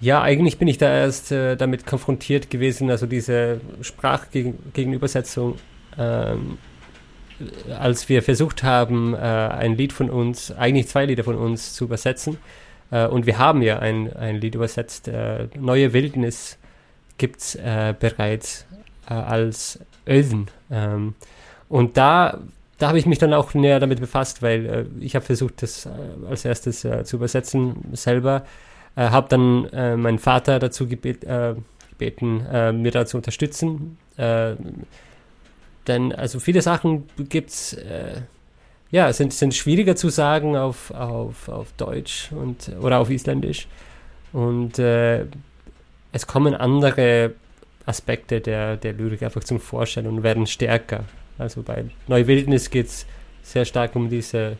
ja, 0.00 0.20
eigentlich 0.20 0.58
bin 0.58 0.66
ich 0.66 0.78
da 0.78 0.92
erst 0.92 1.30
äh, 1.30 1.56
damit 1.56 1.86
konfrontiert 1.86 2.50
gewesen, 2.50 2.90
also 2.90 3.06
diese 3.06 3.60
Sprachgegenübersetzung, 3.82 5.56
ähm, 5.96 6.58
als 7.78 8.08
wir 8.08 8.22
versucht 8.22 8.64
haben, 8.64 9.14
äh, 9.14 9.18
ein 9.18 9.76
Lied 9.76 9.92
von 9.92 10.10
uns, 10.10 10.50
eigentlich 10.50 10.88
zwei 10.88 11.06
Lieder 11.06 11.22
von 11.22 11.36
uns 11.36 11.74
zu 11.74 11.84
übersetzen. 11.84 12.38
Äh, 12.90 13.06
und 13.06 13.26
wir 13.26 13.38
haben 13.38 13.62
ja 13.62 13.78
ein, 13.78 14.12
ein 14.12 14.40
Lied 14.40 14.56
übersetzt, 14.56 15.06
äh, 15.06 15.46
Neue 15.56 15.92
Wildnis 15.92 16.58
gibt 17.16 17.40
es 17.40 17.54
äh, 17.54 17.94
bereits 17.98 18.66
äh, 19.08 19.14
als 19.14 19.78
Ösen. 20.06 20.48
Ähm, 20.70 21.14
und 21.68 21.96
da 21.96 22.38
da 22.82 22.88
habe 22.88 22.98
ich 22.98 23.06
mich 23.06 23.18
dann 23.18 23.32
auch 23.32 23.54
näher 23.54 23.78
damit 23.78 24.00
befasst, 24.00 24.42
weil 24.42 24.66
äh, 24.66 24.84
ich 24.98 25.14
habe 25.14 25.24
versucht, 25.24 25.62
das 25.62 25.86
äh, 25.86 25.90
als 26.28 26.44
erstes 26.44 26.84
äh, 26.84 27.04
zu 27.04 27.14
übersetzen 27.14 27.76
selber. 27.92 28.44
Äh, 28.96 29.10
habe 29.10 29.28
dann 29.28 29.66
äh, 29.66 29.96
meinen 29.96 30.18
Vater 30.18 30.58
dazu 30.58 30.88
gebet, 30.88 31.22
äh, 31.22 31.54
gebeten, 31.90 32.82
mir 32.82 32.90
da 32.90 33.06
zu 33.06 33.18
unterstützen. 33.18 33.98
Denn 34.16 36.12
also 36.12 36.40
viele 36.40 36.60
Sachen 36.60 37.04
gibt's, 37.16 37.76
ja, 38.90 39.12
sind, 39.12 39.32
sind 39.32 39.54
schwieriger 39.54 39.94
zu 39.94 40.08
sagen 40.08 40.56
auf, 40.56 40.90
auf, 40.90 41.48
auf 41.48 41.70
Deutsch 41.76 42.32
und, 42.32 42.72
oder 42.80 42.98
auf 42.98 43.08
Isländisch. 43.08 43.68
Und 44.32 44.78
es 44.80 46.26
kommen 46.26 46.54
andere 46.54 47.34
Aspekte 47.86 48.40
der, 48.40 48.78
der 48.78 48.94
Lyrik 48.94 49.22
einfach 49.22 49.44
zum 49.44 49.60
Vorschein 49.60 50.08
und 50.08 50.24
werden 50.24 50.48
stärker. 50.48 51.04
Also 51.38 51.62
bei 51.62 51.84
Neue 52.08 52.26
Wildnis 52.26 52.70
geht 52.70 52.86
es 52.86 53.06
sehr 53.42 53.64
stark 53.64 53.96
um 53.96 54.08
diese 54.08 54.56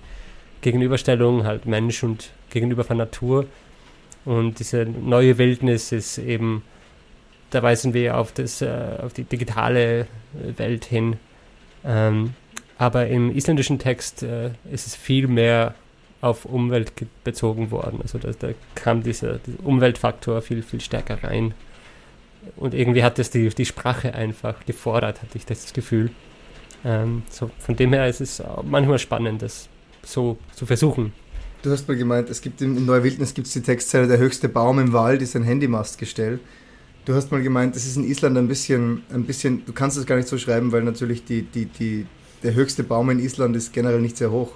Gegenüberstellung, 0.61 1.44
halt 1.44 1.66
Mensch 1.66 2.02
und 2.02 2.30
gegenüber 2.50 2.85
von 2.85 2.96
Natur. 2.96 3.46
Und 4.24 4.58
diese 4.61 4.85
neue 4.85 5.38
Wildnis 5.38 5.92
ist 5.92 6.18
eben, 6.18 6.62
da 7.50 7.62
weisen 7.62 7.92
wir 7.94 8.16
auf, 8.16 8.32
das, 8.32 8.62
äh, 8.62 8.98
auf 9.02 9.12
die 9.12 9.24
digitale 9.24 10.00
äh, 10.00 10.06
Welt 10.56 10.85
hin. 10.85 11.16
Ähm, 11.85 12.35
aber 12.78 13.08
im 13.08 13.35
isländischen 13.37 13.78
Text 13.78 14.22
äh, 14.22 14.50
ist 14.70 14.87
es 14.87 14.94
viel 14.96 15.26
mehr 15.26 15.74
auf 16.20 16.44
Umwelt 16.44 16.96
ge- 16.96 17.08
bezogen 17.24 17.72
worden. 17.72 18.00
Also 18.02 18.18
da, 18.18 18.30
da 18.38 18.50
kam 18.76 19.02
dieser, 19.02 19.38
dieser 19.38 19.64
Umweltfaktor 19.64 20.40
viel, 20.42 20.62
viel 20.62 20.80
stärker 20.80 21.22
rein. 21.24 21.54
Und 22.56 22.74
irgendwie 22.74 23.02
hat 23.02 23.18
das 23.18 23.30
die, 23.30 23.48
die 23.48 23.66
Sprache 23.66 24.14
einfach 24.14 24.64
gefordert, 24.66 25.22
hatte 25.22 25.37
ich 25.37 25.46
das 25.46 25.72
Gefühl. 25.72 26.11
Ähm, 26.85 27.23
so, 27.31 27.51
von 27.59 27.77
dem 27.77 27.92
her 27.92 28.09
ist 28.09 28.21
es 28.21 28.40
auch 28.40 28.64
manchmal 28.64 28.99
spannend, 28.99 29.42
das 29.42 29.68
so 30.05 30.37
zu 30.55 30.66
versuchen. 30.66 31.12
Du 31.62 31.71
hast 31.71 31.87
mal 31.87 31.97
gemeint, 31.97 32.29
es 32.29 32.40
gibt 32.40 32.61
in, 32.61 32.77
in 32.77 32.87
Neue 32.87 33.05
Wildnis 33.05 33.35
gibt 33.35 33.47
es 33.47 33.53
die 33.53 33.61
Textzeile, 33.62 34.09
der 34.09 34.18
höchste 34.18 34.49
Baum 34.49 34.81
im 34.81 34.92
Wald 34.92 35.23
ist 35.23 35.37
ein 35.37 35.45
Handymastgestell. 35.45 36.40
Du 37.05 37.14
hast 37.14 37.31
mal 37.31 37.42
gemeint, 37.42 37.77
das 37.77 37.85
ist 37.85 37.97
in 37.97 38.05
Island 38.05 38.37
ein 38.37 38.49
bisschen, 38.49 39.03
ein 39.12 39.25
bisschen, 39.25 39.64
du 39.64 39.73
kannst 39.73 39.97
es 39.97 40.07
gar 40.07 40.16
nicht 40.16 40.29
so 40.29 40.38
schreiben, 40.38 40.73
weil 40.73 40.83
natürlich 40.83 41.25
die, 41.25 41.42
die, 41.42 41.66
die, 41.66 42.07
der 42.42 42.55
höchste 42.55 42.83
Baum 42.83 43.11
in 43.11 43.21
Island 43.21 43.55
ist 43.55 43.73
generell 43.73 44.01
nicht 44.01 44.16
sehr 44.16 44.33
hoch, 44.33 44.53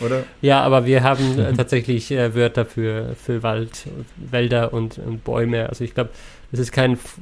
oder? 0.00 0.24
Ja, 0.42 0.62
aber 0.62 0.84
wir 0.84 1.02
haben 1.02 1.38
äh, 1.38 1.54
tatsächlich 1.54 2.10
äh, 2.10 2.34
Wörter 2.34 2.66
für, 2.66 3.14
für 3.14 3.42
Wald, 3.42 3.86
Wälder 4.16 4.74
und, 4.74 4.98
und 4.98 5.24
Bäume. 5.24 5.68
Also 5.70 5.84
ich 5.84 5.94
glaube, 5.94 6.10
das 6.50 6.60
ist 6.60 6.72
kein 6.72 6.92
F- 6.92 7.18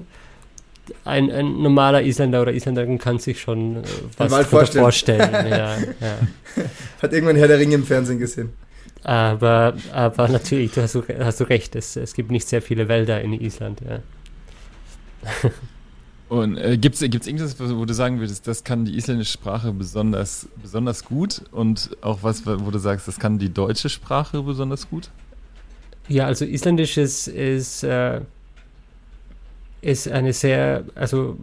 ein, 1.04 1.30
ein 1.30 1.62
normaler 1.62 2.02
Isländer 2.02 2.42
oder 2.42 2.52
Isländerin 2.52 2.98
kann 2.98 3.18
sich 3.18 3.40
schon 3.40 3.76
äh, 3.76 3.82
was 4.16 4.46
vorstellen. 4.46 4.82
vorstellen. 4.82 5.30
ja, 5.50 5.76
ja. 5.78 6.18
Hat 7.02 7.12
irgendwann 7.12 7.36
Herr 7.36 7.48
der 7.48 7.58
Ringe 7.58 7.76
im 7.76 7.84
Fernsehen 7.84 8.18
gesehen. 8.18 8.50
Aber, 9.02 9.74
aber 9.92 10.28
natürlich, 10.28 10.72
du 10.72 10.82
hast, 10.82 10.94
du 10.94 11.04
hast 11.18 11.40
du 11.40 11.44
recht, 11.44 11.76
es, 11.76 11.96
es 11.96 12.14
gibt 12.14 12.30
nicht 12.30 12.48
sehr 12.48 12.62
viele 12.62 12.88
Wälder 12.88 13.20
in 13.20 13.34
Island. 13.34 13.80
Ja. 13.86 14.00
Und 16.28 16.56
äh, 16.56 16.78
gibt 16.78 16.94
es 16.96 17.02
irgendwas, 17.02 17.60
wo 17.60 17.84
du 17.84 17.92
sagen 17.92 18.18
würdest, 18.18 18.48
das 18.48 18.64
kann 18.64 18.86
die 18.86 18.96
isländische 18.96 19.32
Sprache 19.32 19.72
besonders, 19.72 20.48
besonders 20.60 21.04
gut 21.04 21.42
und 21.52 21.96
auch 22.00 22.22
was, 22.22 22.46
wo 22.46 22.70
du 22.70 22.78
sagst, 22.78 23.06
das 23.06 23.18
kann 23.18 23.38
die 23.38 23.52
deutsche 23.52 23.90
Sprache 23.90 24.42
besonders 24.42 24.88
gut? 24.88 25.10
Ja, 26.08 26.26
also 26.26 26.44
Isländisch 26.44 26.96
ist, 26.96 27.28
ist, 27.28 27.84
äh, 27.84 28.22
ist 29.84 30.08
eine 30.08 30.32
sehr, 30.32 30.84
also 30.94 31.36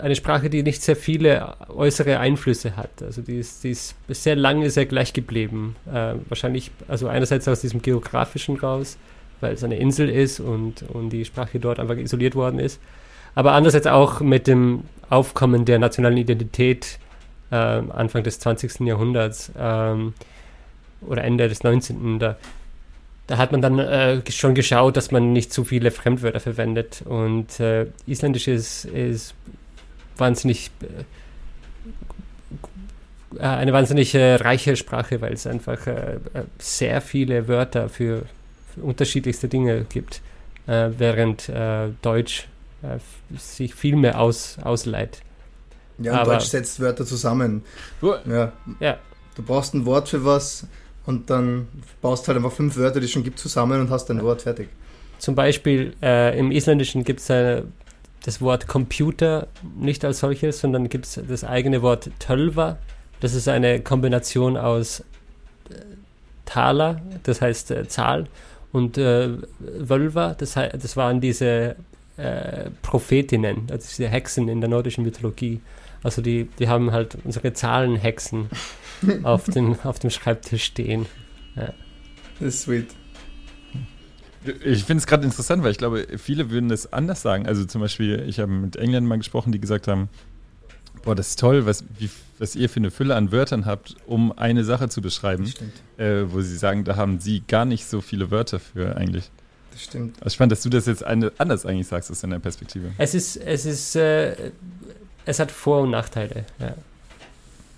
eine 0.00 0.16
Sprache, 0.16 0.48
die 0.48 0.62
nicht 0.62 0.82
sehr 0.82 0.96
viele 0.96 1.54
äußere 1.68 2.18
Einflüsse 2.18 2.76
hat. 2.76 3.02
Also 3.02 3.20
die 3.20 3.38
ist, 3.38 3.64
die 3.64 3.70
ist 3.70 3.94
sehr 4.08 4.34
lange 4.34 4.70
sehr 4.70 4.86
gleich 4.86 5.12
geblieben. 5.12 5.76
Äh, 5.86 6.14
wahrscheinlich, 6.28 6.70
also 6.88 7.08
einerseits 7.08 7.46
aus 7.48 7.60
diesem 7.60 7.82
geografischen 7.82 8.56
raus, 8.56 8.96
weil 9.40 9.52
es 9.52 9.62
eine 9.62 9.76
Insel 9.76 10.08
ist 10.08 10.40
und, 10.40 10.84
und 10.88 11.10
die 11.10 11.26
Sprache 11.26 11.60
dort 11.60 11.78
einfach 11.78 11.96
isoliert 11.96 12.34
worden 12.34 12.58
ist. 12.58 12.80
Aber 13.34 13.52
andererseits 13.52 13.86
auch 13.86 14.20
mit 14.20 14.46
dem 14.46 14.84
Aufkommen 15.10 15.66
der 15.66 15.78
nationalen 15.78 16.16
Identität 16.16 16.98
äh, 17.50 17.56
Anfang 17.56 18.22
des 18.22 18.40
20. 18.40 18.80
Jahrhunderts 18.80 19.52
ähm, 19.58 20.14
oder 21.02 21.22
Ende 21.24 21.46
des 21.48 21.62
19. 21.62 22.18
Da, 22.18 22.36
da 23.26 23.38
hat 23.38 23.52
man 23.52 23.60
dann 23.60 23.78
äh, 23.78 24.22
schon 24.30 24.54
geschaut, 24.54 24.96
dass 24.96 25.10
man 25.10 25.32
nicht 25.32 25.52
zu 25.52 25.64
viele 25.64 25.90
Fremdwörter 25.90 26.40
verwendet. 26.40 27.02
Und 27.04 27.58
äh, 27.60 27.86
Isländisch 28.06 28.46
ist, 28.48 28.84
ist 28.84 29.34
wahnsinnig 30.16 30.70
äh, 33.38 33.42
eine 33.42 33.72
wahnsinnig 33.72 34.14
äh, 34.14 34.36
reiche 34.36 34.76
Sprache, 34.76 35.20
weil 35.20 35.32
es 35.32 35.46
einfach 35.46 35.86
äh, 35.86 36.14
äh, 36.14 36.18
sehr 36.58 37.00
viele 37.00 37.48
Wörter 37.48 37.88
für, 37.88 38.22
für 38.74 38.82
unterschiedlichste 38.82 39.48
Dinge 39.48 39.84
gibt, 39.88 40.20
äh, 40.66 40.90
während 40.96 41.48
äh, 41.48 41.88
Deutsch 42.02 42.46
äh, 42.82 42.98
sich 43.36 43.74
viel 43.74 43.96
mehr 43.96 44.20
aus, 44.20 44.56
ausleiht. 44.62 45.20
Ja, 45.98 46.12
und 46.12 46.18
Aber- 46.18 46.32
Deutsch 46.34 46.46
setzt 46.46 46.78
Wörter 46.80 47.04
zusammen. 47.04 47.62
Ja. 48.02 48.52
Ja. 48.80 48.98
Du 49.34 49.42
brauchst 49.42 49.74
ein 49.74 49.84
Wort 49.84 50.08
für 50.08 50.24
was 50.24 50.66
und 51.06 51.30
dann 51.30 51.68
baust 52.02 52.28
halt 52.28 52.36
einfach 52.36 52.52
fünf 52.52 52.76
Wörter, 52.76 53.00
die 53.00 53.06
es 53.06 53.12
schon 53.12 53.24
gibt, 53.24 53.38
zusammen 53.38 53.80
und 53.80 53.90
hast 53.90 54.10
ein 54.10 54.22
Wort 54.22 54.42
fertig. 54.42 54.68
Zum 55.18 55.34
Beispiel 55.34 55.94
äh, 56.02 56.38
im 56.38 56.50
Isländischen 56.52 57.04
gibt 57.04 57.20
es 57.20 57.30
äh, 57.30 57.62
das 58.24 58.40
Wort 58.40 58.66
Computer 58.66 59.46
nicht 59.78 60.04
als 60.04 60.18
solches, 60.18 60.60
sondern 60.60 60.88
gibt 60.88 61.06
es 61.06 61.20
das 61.26 61.44
eigene 61.44 61.80
Wort 61.80 62.10
Tölva. 62.18 62.76
Das 63.20 63.34
ist 63.34 63.48
eine 63.48 63.80
Kombination 63.80 64.56
aus 64.56 65.00
äh, 65.00 65.04
Taler, 66.44 67.00
das 67.22 67.40
heißt 67.40 67.70
äh, 67.70 67.88
Zahl, 67.88 68.26
und 68.72 68.98
äh, 68.98 69.30
Völva, 69.86 70.34
das, 70.34 70.54
das 70.54 70.96
waren 70.96 71.20
diese 71.20 71.76
äh, 72.16 72.70
Prophetinnen, 72.82 73.68
also 73.70 73.88
diese 73.88 74.08
Hexen 74.08 74.48
in 74.48 74.60
der 74.60 74.68
nordischen 74.68 75.04
Mythologie. 75.04 75.60
Also 76.02 76.20
die, 76.20 76.44
die 76.58 76.68
haben 76.68 76.92
halt 76.92 77.16
unsere 77.24 77.52
Zahlenhexen 77.52 78.50
auf, 79.22 79.44
dem, 79.44 79.78
auf 79.80 79.98
dem 79.98 80.10
Schreibtisch 80.10 80.64
stehen. 80.64 81.06
Das 81.54 81.74
ist 82.40 82.62
sweet. 82.62 82.88
Ich 84.64 84.84
finde 84.84 85.00
es 85.00 85.06
gerade 85.06 85.24
interessant, 85.24 85.62
weil 85.64 85.72
ich 85.72 85.78
glaube, 85.78 86.06
viele 86.18 86.50
würden 86.50 86.68
das 86.68 86.92
anders 86.92 87.20
sagen. 87.22 87.46
Also 87.46 87.64
zum 87.64 87.80
Beispiel, 87.80 88.24
ich 88.28 88.38
habe 88.38 88.52
mit 88.52 88.76
Engländern 88.76 89.08
mal 89.08 89.18
gesprochen, 89.18 89.50
die 89.50 89.58
gesagt 89.60 89.88
haben, 89.88 90.08
boah, 91.02 91.14
das 91.16 91.30
ist 91.30 91.40
toll, 91.40 91.66
was, 91.66 91.84
wie, 91.98 92.08
was 92.38 92.54
ihr 92.54 92.68
für 92.68 92.76
eine 92.76 92.90
Fülle 92.92 93.16
an 93.16 93.32
Wörtern 93.32 93.64
habt, 93.66 93.96
um 94.06 94.36
eine 94.38 94.62
Sache 94.64 94.88
zu 94.88 95.00
beschreiben, 95.00 95.44
Das 95.44 95.52
stimmt. 95.52 95.72
äh, 95.98 96.32
wo 96.32 96.40
sie 96.42 96.56
sagen, 96.56 96.84
da 96.84 96.94
haben 96.96 97.18
sie 97.18 97.42
gar 97.48 97.64
nicht 97.64 97.86
so 97.86 98.00
viele 98.00 98.30
Wörter 98.30 98.60
für 98.60 98.96
eigentlich. 98.96 99.30
Das 99.72 99.82
stimmt. 99.82 100.16
Also 100.22 100.34
spannend, 100.34 100.52
dass 100.52 100.62
du 100.62 100.68
das 100.70 100.86
jetzt 100.86 101.02
eine, 101.02 101.32
anders 101.38 101.66
eigentlich 101.66 101.88
sagst 101.88 102.10
aus 102.10 102.20
deiner 102.20 102.38
Perspektive. 102.38 102.92
Es 102.98 103.14
ist, 103.14 103.36
es 103.36 103.66
ist, 103.66 103.96
äh, 103.96 104.52
es 105.24 105.40
hat 105.40 105.50
Vor- 105.50 105.82
und 105.82 105.90
Nachteile, 105.90 106.44
ja. 106.60 106.74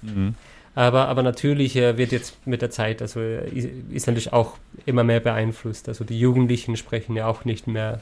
Mhm. 0.03 0.35
Aber, 0.79 1.09
aber 1.09 1.25
natürlich 1.25 1.75
äh, 1.75 1.99
wird 1.99 2.13
jetzt 2.13 2.47
mit 2.47 2.63
der 2.63 2.71
Zeit, 2.71 3.03
also 3.03 3.19
äh, 3.19 3.49
Is- 3.49 3.67
Isländisch 3.91 4.33
auch 4.33 4.59
immer 4.87 5.03
mehr 5.03 5.19
beeinflusst. 5.19 5.89
Also 5.89 6.05
die 6.05 6.21
Jugendlichen 6.21 6.77
sprechen 6.77 7.17
ja 7.17 7.27
auch 7.27 7.45
nicht 7.45 7.67
mehr 7.67 8.01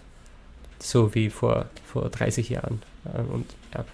so 0.79 1.15
wie 1.15 1.31
vor, 1.31 1.71
vor 1.87 2.11
30 2.11 2.51
Jahren. 2.51 2.83
Äh, 3.07 3.23
und 3.33 3.47
ja, 3.75 3.87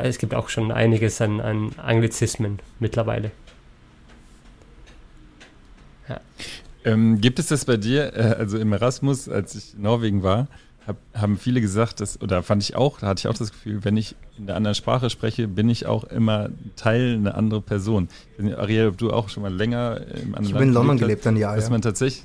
es 0.00 0.16
gibt 0.16 0.34
auch 0.34 0.48
schon 0.48 0.72
einiges 0.72 1.20
an, 1.20 1.40
an 1.40 1.72
Anglizismen 1.76 2.60
mittlerweile. 2.80 3.30
Ähm, 6.86 7.20
gibt 7.20 7.38
es 7.38 7.48
das 7.48 7.66
bei 7.66 7.76
dir, 7.76 8.14
also 8.38 8.56
im 8.58 8.72
Erasmus, 8.72 9.28
als 9.28 9.54
ich 9.54 9.74
in 9.74 9.82
Norwegen 9.82 10.22
war, 10.22 10.46
hab, 10.86 10.96
haben 11.14 11.38
viele 11.38 11.60
gesagt, 11.60 12.00
dass, 12.00 12.20
oder 12.20 12.42
fand 12.42 12.62
ich 12.62 12.76
auch, 12.76 12.98
da 13.00 13.06
hatte 13.08 13.20
ich 13.20 13.28
auch 13.28 13.38
das 13.38 13.50
Gefühl, 13.52 13.84
wenn 13.84 13.96
ich 13.96 14.14
in 14.38 14.46
der 14.46 14.56
anderen 14.56 14.74
Sprache 14.74 15.08
spreche, 15.10 15.48
bin 15.48 15.68
ich 15.68 15.86
auch 15.86 16.04
immer 16.04 16.50
Teil 16.76 17.14
einer 17.14 17.36
anderen 17.36 17.62
Person. 17.62 18.08
Nicht, 18.38 18.56
Ariel, 18.56 18.88
ob 18.88 18.98
du 18.98 19.12
auch 19.12 19.28
schon 19.28 19.42
mal 19.42 19.52
länger 19.54 20.00
im 20.14 20.34
anderen 20.34 20.44
Ich 20.44 20.52
habe 20.54 20.64
in 20.64 20.72
London 20.72 20.98
gelebt 20.98 21.26
ein 21.26 21.36
Jahr. 21.36 21.56
dass 21.56 21.64
Ja. 21.64 21.70
man 21.70 21.82
tatsächlich, 21.82 22.24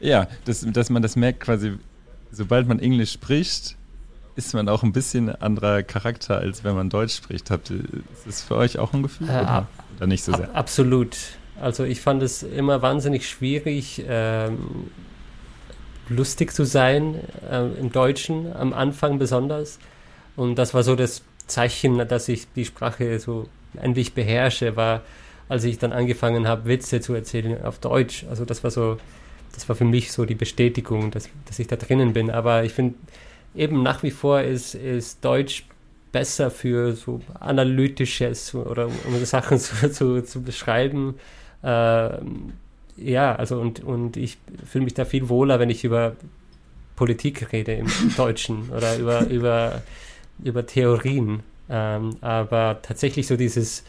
ja, 0.00 0.26
dass, 0.44 0.66
dass 0.72 0.90
man 0.90 1.02
das 1.02 1.16
merkt 1.16 1.40
quasi, 1.40 1.72
sobald 2.30 2.66
man 2.66 2.78
Englisch 2.78 3.12
spricht, 3.12 3.76
ist 4.34 4.54
man 4.54 4.68
auch 4.68 4.82
ein 4.82 4.92
bisschen 4.92 5.28
anderer 5.28 5.82
Charakter, 5.82 6.38
als 6.38 6.64
wenn 6.64 6.74
man 6.74 6.88
Deutsch 6.88 7.14
spricht. 7.16 7.50
Habt 7.50 7.68
ihr, 7.70 7.80
ist 7.80 8.26
das 8.26 8.42
für 8.42 8.56
euch 8.56 8.78
auch 8.78 8.94
ein 8.94 9.02
Gefühl? 9.02 9.28
Äh, 9.28 9.32
oder, 9.32 9.68
oder 9.98 10.06
nicht 10.06 10.24
so 10.24 10.32
sehr? 10.34 10.48
Ab, 10.50 10.56
absolut. 10.56 11.16
Also 11.60 11.84
ich 11.84 12.00
fand 12.00 12.22
es 12.22 12.42
immer 12.42 12.80
wahnsinnig 12.80 13.28
schwierig, 13.28 14.02
ähm, 14.08 14.56
lustig 16.12 16.52
zu 16.52 16.64
sein, 16.64 17.16
äh, 17.50 17.66
im 17.80 17.92
Deutschen, 17.92 18.52
am 18.54 18.72
Anfang 18.72 19.18
besonders. 19.18 19.78
Und 20.36 20.56
das 20.56 20.74
war 20.74 20.82
so 20.82 20.94
das 20.96 21.22
Zeichen, 21.46 22.06
dass 22.08 22.28
ich 22.28 22.46
die 22.54 22.64
Sprache 22.64 23.18
so 23.18 23.48
endlich 23.80 24.14
beherrsche, 24.14 24.76
war, 24.76 25.02
als 25.48 25.64
ich 25.64 25.78
dann 25.78 25.92
angefangen 25.92 26.46
habe, 26.46 26.66
Witze 26.66 27.00
zu 27.00 27.14
erzählen 27.14 27.62
auf 27.62 27.78
Deutsch. 27.78 28.24
Also 28.30 28.44
das 28.44 28.64
war 28.64 28.70
so, 28.70 28.96
das 29.52 29.68
war 29.68 29.76
für 29.76 29.84
mich 29.84 30.12
so 30.12 30.24
die 30.24 30.34
Bestätigung, 30.34 31.10
dass, 31.10 31.28
dass 31.46 31.58
ich 31.58 31.66
da 31.66 31.76
drinnen 31.76 32.12
bin. 32.12 32.30
Aber 32.30 32.64
ich 32.64 32.72
finde, 32.72 32.94
eben 33.54 33.82
nach 33.82 34.02
wie 34.02 34.10
vor 34.10 34.40
ist, 34.40 34.74
ist 34.74 35.24
Deutsch 35.24 35.66
besser 36.12 36.50
für 36.50 36.92
so 36.92 37.20
analytisches 37.40 38.54
oder 38.54 38.86
um 38.86 39.24
Sachen 39.24 39.58
zu, 39.58 39.90
zu, 39.90 40.22
zu 40.22 40.42
beschreiben. 40.42 41.16
Ähm, 41.62 42.52
ja, 42.96 43.34
also 43.34 43.60
und, 43.60 43.82
und 43.82 44.16
ich 44.16 44.38
fühle 44.66 44.84
mich 44.84 44.94
da 44.94 45.04
viel 45.04 45.28
wohler, 45.28 45.58
wenn 45.58 45.70
ich 45.70 45.84
über 45.84 46.16
Politik 46.96 47.52
rede 47.52 47.74
im 47.74 47.88
Deutschen 48.16 48.70
oder 48.70 48.96
über, 48.96 49.26
über, 49.26 49.82
über 50.42 50.66
Theorien. 50.66 51.40
Ähm, 51.70 52.16
aber 52.20 52.80
tatsächlich 52.82 53.26
so 53.26 53.36
dieses 53.36 53.84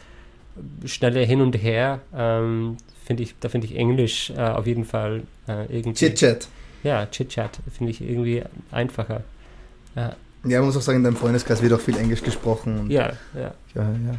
schnelle 0.84 1.20
Hin 1.20 1.40
und 1.40 1.54
Her, 1.54 2.00
ähm, 2.14 2.76
finde 3.04 3.22
ich, 3.24 3.34
da 3.40 3.48
finde 3.48 3.66
ich 3.66 3.76
Englisch 3.76 4.30
äh, 4.30 4.40
auf 4.40 4.66
jeden 4.66 4.84
Fall 4.84 5.22
äh, 5.48 5.66
irgendwie. 5.66 5.94
Chit-Chat. 5.94 6.48
Ja, 6.82 7.06
Chit-Chat 7.06 7.58
finde 7.76 7.90
ich 7.90 8.00
irgendwie 8.00 8.42
einfacher. 8.70 9.22
Ja, 9.96 10.16
Ja, 10.44 10.58
man 10.58 10.66
muss 10.66 10.76
auch 10.76 10.82
sagen, 10.82 10.98
in 10.98 11.04
deinem 11.04 11.16
Freundeskreis 11.16 11.62
wird 11.62 11.72
auch 11.72 11.80
viel 11.80 11.96
Englisch 11.96 12.22
gesprochen. 12.22 12.90
Ja, 12.90 13.12
ja. 13.34 13.54
ja, 13.74 13.82
ja. 13.82 14.18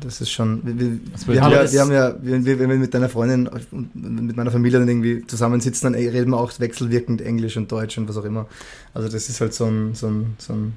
Das 0.00 0.20
ist 0.20 0.30
schon. 0.30 0.60
Wir, 0.64 1.34
wir, 1.34 1.42
haben, 1.42 1.52
ja, 1.52 1.72
wir 1.72 1.80
haben 1.80 1.92
ja, 1.92 2.14
wenn 2.20 2.44
wir, 2.44 2.66
mit 2.66 2.92
deiner 2.92 3.08
Freundin 3.08 3.46
und 3.46 3.94
mit 3.94 4.36
meiner 4.36 4.50
Familie 4.50 4.78
dann 4.78 4.88
irgendwie 4.88 5.26
zusammensitzen, 5.26 5.92
dann 5.92 6.00
reden 6.00 6.30
wir 6.30 6.38
auch 6.38 6.52
wechselwirkend 6.58 7.20
Englisch 7.20 7.56
und 7.56 7.70
Deutsch 7.70 7.96
und 7.98 8.08
was 8.08 8.16
auch 8.16 8.24
immer. 8.24 8.46
Also 8.94 9.08
das 9.08 9.28
ist 9.28 9.40
halt 9.40 9.54
so, 9.54 9.66
ein, 9.66 9.94
so, 9.94 10.08
ein, 10.08 10.36
so, 10.38 10.52
ein, 10.52 10.74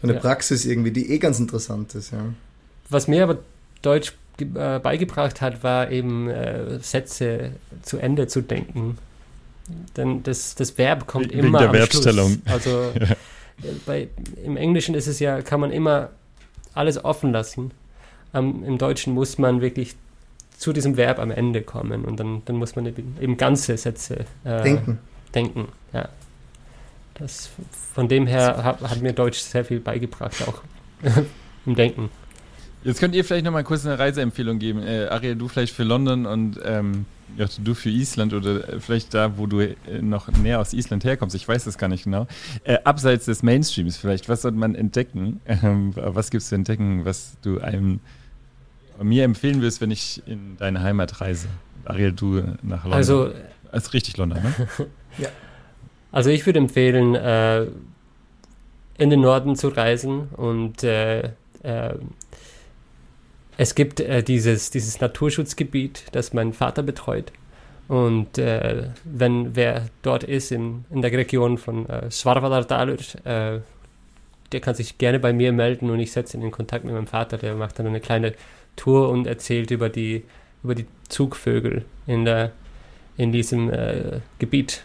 so 0.00 0.06
eine 0.06 0.14
Ja. 0.14 0.20
Praxis 0.20 0.66
irgendwie, 0.66 0.92
die 0.92 1.10
eh 1.10 1.18
ganz 1.18 1.38
interessant 1.40 1.94
ist, 1.94 2.12
ja. 2.12 2.24
Was 2.90 3.08
mir 3.08 3.24
aber 3.24 3.38
Deutsch 3.82 4.14
äh, 4.40 4.78
beigebracht 4.78 5.40
hat, 5.40 5.62
war 5.62 5.90
eben 5.90 6.28
äh, 6.28 6.78
Sätze 6.80 7.52
zu 7.82 7.98
Ende 7.98 8.28
zu 8.28 8.40
denken. 8.40 8.98
Denn 9.96 10.22
das, 10.22 10.54
das 10.54 10.78
Verb 10.78 11.06
kommt 11.06 11.30
Wegen 11.32 11.48
immer 11.48 11.58
der 11.58 11.68
am 11.70 11.74
Verbstellung. 11.74 12.40
Schluss. 12.46 12.52
Also 12.52 12.70
äh, 12.94 13.16
bei, 13.84 14.08
im 14.44 14.56
Englischen 14.56 14.94
ist 14.94 15.06
es 15.06 15.18
ja, 15.18 15.42
kann 15.42 15.60
man 15.60 15.72
immer 15.72 16.10
alles 16.72 17.04
offen 17.04 17.32
lassen. 17.32 17.72
Am- 18.32 18.64
Im 18.64 18.78
Deutschen 18.78 19.14
muss 19.14 19.38
man 19.38 19.60
wirklich 19.60 19.96
zu 20.56 20.72
diesem 20.72 20.96
Verb 20.96 21.18
am 21.18 21.30
Ende 21.30 21.62
kommen 21.62 22.04
und 22.04 22.18
dann, 22.18 22.42
dann 22.44 22.56
muss 22.56 22.74
man 22.76 22.86
eben, 22.86 23.36
ganze 23.36 23.76
Sätze 23.76 24.24
äh, 24.44 24.62
Denken. 24.62 24.98
denken. 25.34 25.68
Ja. 25.92 26.08
Das, 27.14 27.50
von 27.94 28.08
dem 28.08 28.26
her 28.26 28.62
hat, 28.64 28.80
hat 28.82 29.00
mir 29.02 29.12
Deutsch 29.12 29.38
sehr 29.38 29.64
viel 29.64 29.80
beigebracht, 29.80 30.36
auch 30.46 30.62
im 31.66 31.74
Denken. 31.74 32.10
Jetzt 32.84 33.00
könnt 33.00 33.14
ihr 33.14 33.24
vielleicht 33.24 33.44
noch 33.44 33.52
mal 33.52 33.64
kurz 33.64 33.84
eine 33.84 33.98
Reiseempfehlung 33.98 34.58
geben. 34.58 34.82
Äh, 34.82 35.06
Ariel, 35.06 35.36
du 35.36 35.48
vielleicht 35.48 35.74
für 35.74 35.82
London 35.82 36.26
und 36.26 36.60
ähm, 36.64 37.06
Jotte, 37.36 37.60
du 37.60 37.74
für 37.74 37.90
Island 37.90 38.32
oder 38.32 38.68
äh, 38.68 38.80
vielleicht 38.80 39.14
da, 39.14 39.36
wo 39.36 39.46
du 39.46 39.60
äh, 39.60 39.76
noch 40.00 40.28
näher 40.28 40.60
aus 40.60 40.72
Island 40.72 41.04
herkommst. 41.04 41.34
Ich 41.34 41.46
weiß 41.46 41.64
das 41.64 41.76
gar 41.76 41.88
nicht 41.88 42.04
genau. 42.04 42.26
Äh, 42.64 42.78
abseits 42.84 43.26
des 43.26 43.42
Mainstreams 43.42 43.96
vielleicht, 43.96 44.28
was 44.28 44.42
sollte 44.42 44.58
man 44.58 44.74
entdecken? 44.74 45.40
Ähm, 45.46 45.92
was 45.94 46.30
gibt 46.30 46.42
es 46.42 46.48
zu 46.50 46.54
entdecken, 46.54 47.04
was 47.04 47.36
du 47.42 47.60
einem 47.60 48.00
mir 49.02 49.24
empfehlen 49.24 49.60
wirst, 49.60 49.80
wenn 49.80 49.90
ich 49.90 50.22
in 50.26 50.56
deine 50.58 50.80
Heimat 50.82 51.20
reise? 51.20 51.48
Ariel, 51.84 52.12
du 52.12 52.42
nach 52.62 52.84
London. 52.84 52.92
Also, 52.92 53.32
ist 53.72 53.92
richtig 53.92 54.16
London, 54.16 54.42
ne? 54.42 54.86
also 56.12 56.30
ich 56.30 56.44
würde 56.46 56.58
empfehlen, 56.58 57.14
äh, 57.14 57.66
in 58.98 59.10
den 59.10 59.20
Norden 59.20 59.56
zu 59.56 59.68
reisen 59.68 60.28
und 60.36 60.82
äh, 60.82 61.30
äh, 61.62 61.94
es 63.58 63.74
gibt 63.74 64.00
äh, 64.00 64.22
dieses, 64.22 64.70
dieses 64.70 65.00
Naturschutzgebiet, 65.00 66.04
das 66.12 66.32
mein 66.32 66.52
Vater 66.52 66.82
betreut. 66.82 67.32
Und 67.88 68.38
äh, 68.38 68.90
wenn 69.04 69.56
wer 69.56 69.88
dort 70.02 70.22
ist, 70.22 70.52
in, 70.52 70.84
in 70.90 71.02
der 71.02 71.10
Region 71.10 71.58
von 71.58 71.88
äh, 71.88 72.08
Svarvadardalur, 72.10 72.98
äh, 73.24 73.58
der 74.52 74.60
kann 74.60 74.74
sich 74.74 74.96
gerne 74.96 75.18
bei 75.18 75.32
mir 75.32 75.52
melden 75.52 75.90
und 75.90 75.98
ich 75.98 76.12
setze 76.12 76.36
ihn 76.36 76.44
in 76.44 76.52
Kontakt 76.52 76.84
mit 76.84 76.94
meinem 76.94 77.08
Vater. 77.08 77.36
Der 77.36 77.54
macht 77.56 77.78
dann 77.78 77.86
eine 77.86 78.00
kleine 78.00 78.34
Tour 78.76 79.08
und 79.08 79.26
erzählt 79.26 79.72
über 79.72 79.88
die, 79.88 80.22
über 80.62 80.76
die 80.76 80.86
Zugvögel 81.08 81.84
in, 82.06 82.24
der, 82.24 82.52
in 83.16 83.32
diesem 83.32 83.70
äh, 83.70 84.20
Gebiet. 84.38 84.84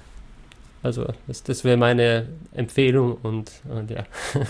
Also 0.81 1.13
das, 1.27 1.43
das 1.43 1.63
wäre 1.63 1.77
meine 1.77 2.27
Empfehlung 2.53 3.17
und, 3.21 3.51
und 3.69 3.91
ja. 3.91 4.05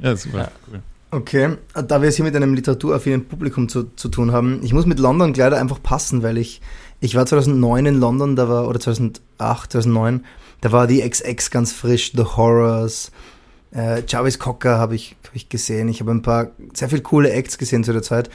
Ja, 0.00 0.16
super. 0.16 0.38
Ja. 0.38 0.52
Cool. 0.70 0.82
Okay, 1.14 1.58
da 1.74 2.00
wir 2.00 2.08
es 2.08 2.16
hier 2.16 2.24
mit 2.24 2.34
einem 2.34 2.54
literaturaffinen 2.54 3.26
Publikum 3.26 3.68
zu, 3.68 3.82
zu 3.96 4.08
tun 4.08 4.32
haben, 4.32 4.60
ich 4.62 4.72
muss 4.72 4.86
mit 4.86 4.98
London 4.98 5.34
leider 5.34 5.60
einfach 5.60 5.82
passen, 5.82 6.22
weil 6.22 6.38
ich, 6.38 6.62
ich 7.00 7.14
war 7.14 7.26
2009 7.26 7.84
in 7.84 8.00
London, 8.00 8.34
da 8.34 8.48
war, 8.48 8.66
oder 8.66 8.80
2008, 8.80 9.72
2009, 9.72 10.24
da 10.62 10.72
war 10.72 10.86
die 10.86 11.06
XX 11.06 11.50
ganz 11.50 11.74
frisch, 11.74 12.12
The 12.16 12.24
Horrors, 12.24 13.12
äh, 13.74 14.02
Jarvis 14.08 14.38
Cocker 14.38 14.78
habe 14.78 14.94
ich, 14.94 15.14
hab 15.26 15.36
ich 15.36 15.50
gesehen, 15.50 15.88
ich 15.88 16.00
habe 16.00 16.12
ein 16.12 16.22
paar, 16.22 16.52
sehr 16.72 16.88
viel 16.88 17.02
coole 17.02 17.30
Acts 17.30 17.58
gesehen 17.58 17.84
zu 17.84 17.92
der 17.92 18.02
Zeit. 18.02 18.30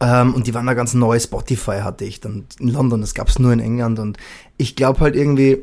Ähm, 0.00 0.34
und 0.34 0.48
die 0.48 0.54
waren 0.54 0.66
da 0.66 0.74
ganz 0.74 0.94
neu, 0.94 1.16
Spotify 1.20 1.82
hatte 1.82 2.04
ich 2.04 2.18
dann 2.18 2.46
in 2.58 2.70
London, 2.70 3.02
das 3.02 3.14
gab 3.14 3.28
es 3.28 3.38
nur 3.38 3.52
in 3.52 3.60
England. 3.60 4.00
Und 4.00 4.18
ich 4.56 4.74
glaube 4.74 4.98
halt 4.98 5.14
irgendwie, 5.14 5.62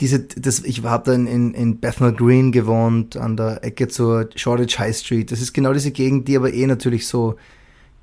diese, 0.00 0.20
das, 0.20 0.60
ich 0.60 0.82
habe 0.82 1.04
da 1.06 1.14
in, 1.14 1.54
in, 1.54 1.78
Bethnal 1.78 2.12
Green 2.12 2.52
gewohnt, 2.52 3.16
an 3.16 3.36
der 3.36 3.64
Ecke 3.64 3.88
zur 3.88 4.28
Shoreditch 4.34 4.78
High 4.78 4.96
Street. 4.96 5.32
Das 5.32 5.40
ist 5.40 5.52
genau 5.52 5.72
diese 5.72 5.90
Gegend, 5.90 6.28
die 6.28 6.36
aber 6.36 6.52
eh 6.52 6.66
natürlich 6.66 7.06
so 7.06 7.36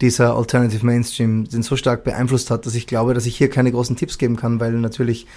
dieser 0.02 0.36
Alternative 0.36 0.86
Mainstream 0.86 1.48
den 1.48 1.64
so 1.64 1.76
stark 1.76 2.04
beeinflusst 2.04 2.52
hat, 2.52 2.66
dass 2.66 2.76
ich 2.76 2.88
glaube, 2.88 3.14
dass 3.14 3.26
ich 3.26 3.38
hier 3.38 3.50
keine 3.50 3.72
großen 3.72 3.96
Tipps 3.96 4.18
geben 4.18 4.36
kann, 4.36 4.60
weil 4.60 4.74
natürlich, 4.74 5.28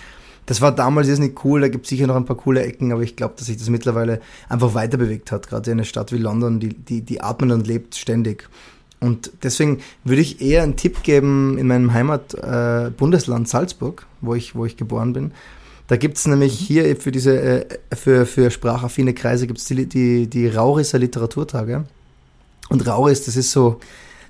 das 0.46 0.60
war 0.60 0.72
damals 0.72 1.08
jetzt 1.08 1.18
nicht 1.18 1.44
cool, 1.44 1.60
da 1.60 1.68
gibt 1.68 1.86
es 1.86 1.90
sicher 1.90 2.06
noch 2.06 2.16
ein 2.16 2.26
paar 2.26 2.36
coole 2.36 2.62
Ecken, 2.62 2.92
aber 2.92 3.02
ich 3.02 3.16
glaube, 3.16 3.34
dass 3.36 3.46
sich 3.46 3.56
das 3.56 3.70
mittlerweile 3.70 4.20
einfach 4.48 4.74
weiter 4.74 4.98
bewegt 4.98 5.32
hat, 5.32 5.48
gerade 5.48 5.70
in 5.70 5.78
einer 5.78 5.84
Stadt 5.84 6.12
wie 6.12 6.18
London, 6.18 6.60
die, 6.60 6.70
die, 6.70 7.00
die 7.02 7.20
atmet 7.22 7.52
und 7.52 7.66
lebt 7.66 7.94
ständig. 7.94 8.48
Und 9.00 9.32
deswegen 9.42 9.80
würde 10.04 10.20
ich 10.20 10.42
eher 10.42 10.62
einen 10.62 10.76
Tipp 10.76 11.02
geben 11.02 11.56
in 11.56 11.66
meinem 11.66 11.94
Heimatbundesland 11.94 13.46
äh, 13.46 13.50
Salzburg, 13.50 14.06
wo 14.20 14.34
ich, 14.34 14.54
wo 14.54 14.66
ich 14.66 14.76
geboren 14.76 15.14
bin. 15.14 15.32
Da 15.90 15.96
gibt's 15.96 16.24
nämlich 16.24 16.56
hier 16.56 16.94
für 16.94 17.10
diese, 17.10 17.40
äh, 17.40 17.66
für, 17.96 18.24
für 18.24 18.52
sprachaffine 18.52 19.12
Kreise 19.12 19.48
gibt's 19.48 19.64
die, 19.64 19.86
die, 19.86 20.28
die 20.28 20.46
Raurisser 20.46 21.00
Literaturtage. 21.00 21.84
Und 22.68 22.86
Rauris, 22.86 23.24
das 23.24 23.34
ist 23.34 23.50
so, 23.50 23.80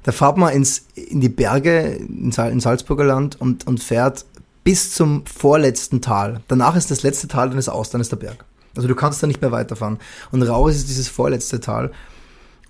da 0.02 0.10
fahrt 0.10 0.38
man 0.38 0.54
ins, 0.54 0.86
in 0.94 1.20
die 1.20 1.28
Berge 1.28 1.80
in, 1.80 2.32
Sal 2.32 2.50
im 2.50 2.60
Salzburger 2.60 3.04
Land 3.04 3.38
und, 3.38 3.66
und 3.66 3.82
fährt 3.82 4.24
bis 4.64 4.94
zum 4.94 5.26
vorletzten 5.26 6.00
Tal. 6.00 6.40
Danach 6.48 6.76
ist 6.76 6.90
das 6.90 7.02
letzte 7.02 7.28
Tal, 7.28 7.50
dann 7.50 7.58
ist 7.58 7.68
aus, 7.68 7.90
dann 7.90 8.00
ist 8.00 8.10
der 8.10 8.16
Berg. 8.16 8.46
Also 8.74 8.88
du 8.88 8.94
kannst 8.94 9.22
da 9.22 9.26
nicht 9.26 9.42
mehr 9.42 9.52
weiterfahren. 9.52 9.98
Und 10.32 10.42
Rauris 10.42 10.76
ist 10.76 10.88
dieses 10.88 11.08
vorletzte 11.08 11.60
Tal. 11.60 11.92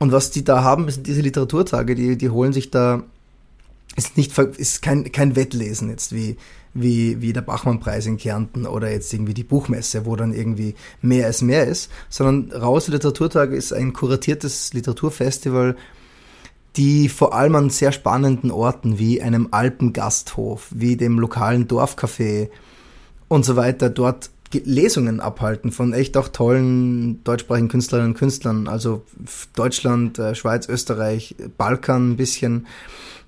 Und 0.01 0.11
was 0.11 0.33
die 0.33 0.43
da 0.43 0.65
haben, 0.65 0.91
sind 0.91 1.07
diese 1.07 1.21
Literaturtage, 1.21 1.95
die, 1.95 2.19
die 2.19 2.31
holen 2.31 2.53
sich 2.53 2.73
da, 2.73 3.05
ist 3.95 4.17
nicht, 4.17 4.37
ist 4.37 4.83
kein, 4.83 5.13
kein 5.13 5.37
Wettlesen 5.37 5.91
jetzt, 5.91 6.13
wie, 6.13 6.37
wie, 6.75 7.21
wie 7.21 7.33
der 7.33 7.41
Bachmann-Preis 7.41 8.07
in 8.07 8.17
Kärnten 8.17 8.67
oder 8.67 8.91
jetzt 8.91 9.13
irgendwie 9.13 9.35
die 9.35 9.45
Buchmesse, 9.45 10.07
wo 10.07 10.17
dann 10.17 10.33
irgendwie 10.33 10.75
mehr 11.03 11.27
als 11.27 11.43
mehr 11.43 11.67
ist, 11.67 11.91
sondern 12.09 12.53
Raus 12.53 12.89
Literaturtage 12.89 13.57
ist 13.57 13.73
ein 13.73 13.93
kuratiertes 13.93 14.73
Literaturfestival, 14.73 15.77
die 16.77 17.09
vor 17.09 17.35
allem 17.35 17.57
an 17.57 17.71
sehr 17.71 17.91
spannenden 17.91 18.51
Orten 18.53 18.99
wie 18.99 19.21
einem 19.21 19.49
Alpengasthof, 19.51 20.69
wie 20.71 20.97
dem 20.97 21.19
lokalen 21.19 21.67
Dorfcafé 21.67 22.49
und 23.29 23.45
so 23.45 23.57
weiter 23.57 23.91
dort 23.91 24.31
Ge- 24.53 24.63
Lesungen 24.65 25.21
abhalten 25.21 25.71
von 25.73 25.93
echt 25.93 26.17
auch 26.17 26.29
tollen 26.29 27.23
deutschsprachigen 27.25 27.69
Künstlerinnen 27.69 28.13
und 28.13 28.19
Künstlern, 28.19 28.67
also 28.69 29.03
Deutschland, 29.55 30.19
äh, 30.19 30.35
Schweiz, 30.35 30.69
Österreich, 30.69 31.37
Balkan 31.57 32.13
ein 32.13 32.17
bisschen. 32.17 32.67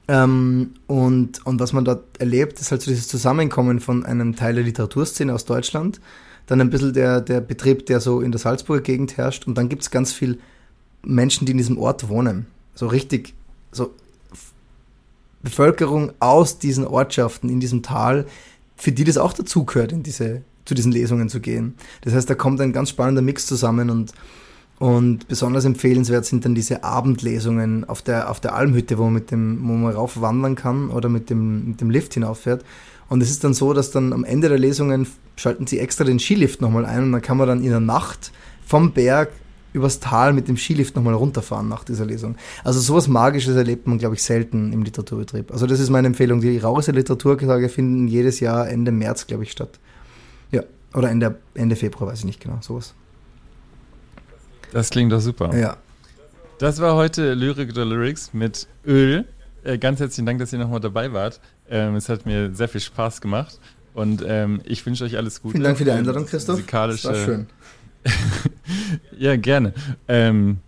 Ähm, 0.09 0.75
und, 0.87 1.45
und 1.47 1.61
was 1.61 1.73
man 1.73 1.85
dort 1.85 2.21
erlebt, 2.21 2.61
ist 2.61 2.71
halt 2.71 2.83
so 2.83 2.91
dieses 2.91 3.09
Zusammenkommen 3.09 3.81
von 3.81 4.05
einem 4.05 4.35
Teil 4.35 4.55
der 4.55 4.65
Literaturszene 4.65 5.33
aus 5.33 5.45
Deutschland, 5.45 6.01
dann 6.47 6.61
ein 6.61 6.71
bisschen 6.71 6.93
der, 6.93 7.21
der 7.21 7.41
Betrieb, 7.41 7.87
der 7.87 8.01
so 8.01 8.21
in 8.21 8.33
der 8.33 8.41
Salzburger 8.41 8.83
Gegend 8.83 9.17
herrscht 9.17 9.47
und 9.47 9.57
dann 9.57 9.69
gibt 9.69 9.83
es 9.83 9.91
ganz 9.91 10.13
viel 10.13 10.39
Menschen, 11.03 11.47
die 11.47 11.53
in 11.53 11.59
diesem 11.59 11.79
Ort 11.79 12.09
wohnen. 12.09 12.47
So 12.75 12.89
richtig, 12.89 13.35
so 13.71 13.95
Bevölkerung 15.43 16.13
aus 16.21 16.59
diesen 16.59 16.87
Ortschaften, 16.87 17.49
in 17.49 17.61
diesem 17.61 17.83
Tal, 17.83 18.27
für 18.77 18.93
die 18.93 19.05
das 19.05 19.19
auch 19.19 19.33
dazugehört 19.33 19.93
in 19.93 20.03
diese, 20.03 20.43
zu 20.65 20.75
diesen 20.75 20.93
Lesungen 20.93 21.29
zu 21.29 21.41
gehen. 21.41 21.75
Das 22.03 22.15
heißt, 22.15 22.29
da 22.29 22.35
kommt 22.35 22.61
ein 22.61 22.73
ganz 22.73 22.91
spannender 22.91 23.23
Mix 23.23 23.47
zusammen 23.47 23.91
und 23.91 24.13
und 24.83 25.29
besonders 25.29 25.65
empfehlenswert 25.65 26.25
sind 26.25 26.45
dann 26.45 26.57
diese 26.57 26.83
Abendlesungen 26.83 27.89
auf 27.89 28.03
der, 28.03 28.29
auf 28.29 28.41
der 28.41 28.57
Almhütte, 28.57 28.99
wo 28.99 29.05
man, 29.05 29.13
mit 29.13 29.31
dem, 29.31 29.61
wo 29.63 29.75
man 29.75 29.95
rauf 29.95 30.21
wandern 30.21 30.57
kann 30.57 30.91
oder 30.91 31.09
mit 31.09 31.31
dem, 31.31 31.69
mit 31.69 31.81
dem 31.81 31.89
Lift 31.89 32.15
hinauffährt. 32.15 32.65
Und 33.09 33.23
es 33.23 33.31
ist 33.31 33.45
dann 33.45 33.55
so, 33.55 33.75
dass 33.75 33.93
dann 33.93 34.13
am 34.13 34.25
Ende 34.25 34.49
der 34.49 34.59
Lesungen 34.59 35.07
schalten 35.37 35.69
sie 35.69 35.79
extra 35.79 36.03
den 36.03 36.19
Skilift 36.19 36.61
nochmal 36.61 36.85
ein 36.85 37.05
und 37.05 37.13
dann 37.13 37.23
kann 37.23 37.37
man 37.37 37.47
dann 37.47 37.63
in 37.63 37.71
der 37.71 37.79
Nacht 37.79 38.33
vom 38.67 38.91
Berg 38.91 39.31
übers 39.73 40.01
Tal 40.01 40.33
mit 40.33 40.49
dem 40.49 40.57
Skilift 40.57 40.97
nochmal 40.97 41.15
runterfahren 41.15 41.69
nach 41.69 41.85
dieser 41.85 42.05
Lesung. 42.05 42.35
Also 42.65 42.81
sowas 42.81 43.07
Magisches 43.07 43.55
erlebt 43.55 43.87
man, 43.87 43.99
glaube 43.99 44.17
ich, 44.17 44.23
selten 44.25 44.73
im 44.73 44.83
Literaturbetrieb. 44.83 45.53
Also 45.53 45.69
das 45.69 45.79
ist 45.79 45.91
meine 45.91 46.09
Empfehlung. 46.09 46.41
Die 46.41 46.59
Raurise 46.59 46.91
Literaturtage 46.91 47.69
finden 47.69 48.09
jedes 48.09 48.41
Jahr 48.41 48.69
Ende 48.69 48.91
März, 48.91 49.29
glaube 49.29 49.45
ich, 49.45 49.53
statt. 49.53 49.79
Ja, 50.51 50.65
oder 50.93 51.09
Ende, 51.09 51.39
Ende 51.55 51.77
Februar, 51.77 52.11
weiß 52.11 52.19
ich 52.19 52.25
nicht 52.25 52.41
genau, 52.41 52.59
sowas. 52.63 52.95
Das 54.73 54.91
klingt 54.91 55.13
doch 55.13 55.21
super. 55.21 55.57
Ja. 55.57 55.77
Das 56.59 56.81
war 56.81 56.95
heute 56.95 57.35
Lyrik 57.35 57.71
oder 57.71 57.85
Lyrics 57.85 58.33
mit 58.33 58.67
Öl. 58.87 59.25
Äh, 59.65 59.79
ganz 59.79 60.01
herzlichen 60.01 60.27
Dank, 60.27 60.39
dass 60.39 60.53
ihr 60.53 60.59
nochmal 60.59 60.81
dabei 60.81 61.13
wart. 61.13 61.41
Ähm, 61.69 61.95
es 61.97 62.09
hat 62.09 62.27
mir 62.27 62.55
sehr 62.55 62.69
viel 62.69 62.81
Spaß 62.81 63.21
gemacht. 63.21 63.59
Und 63.95 64.25
ähm, 64.27 64.61
ich 64.65 64.85
wünsche 64.87 65.05
euch 65.05 65.17
alles 65.17 65.43
Gute. 65.43 65.53
Vielen 65.53 65.65
Dank 65.65 65.79
für 65.79 65.85
die 65.85 65.91
Einladung, 65.91 66.25
Christoph. 66.27 66.57
Musikalische, 66.57 67.09
das 67.09 67.19
war 67.19 67.25
schön. 67.25 67.47
ja, 69.19 69.37
gerne. 69.37 69.75
Ähm, 70.09 70.59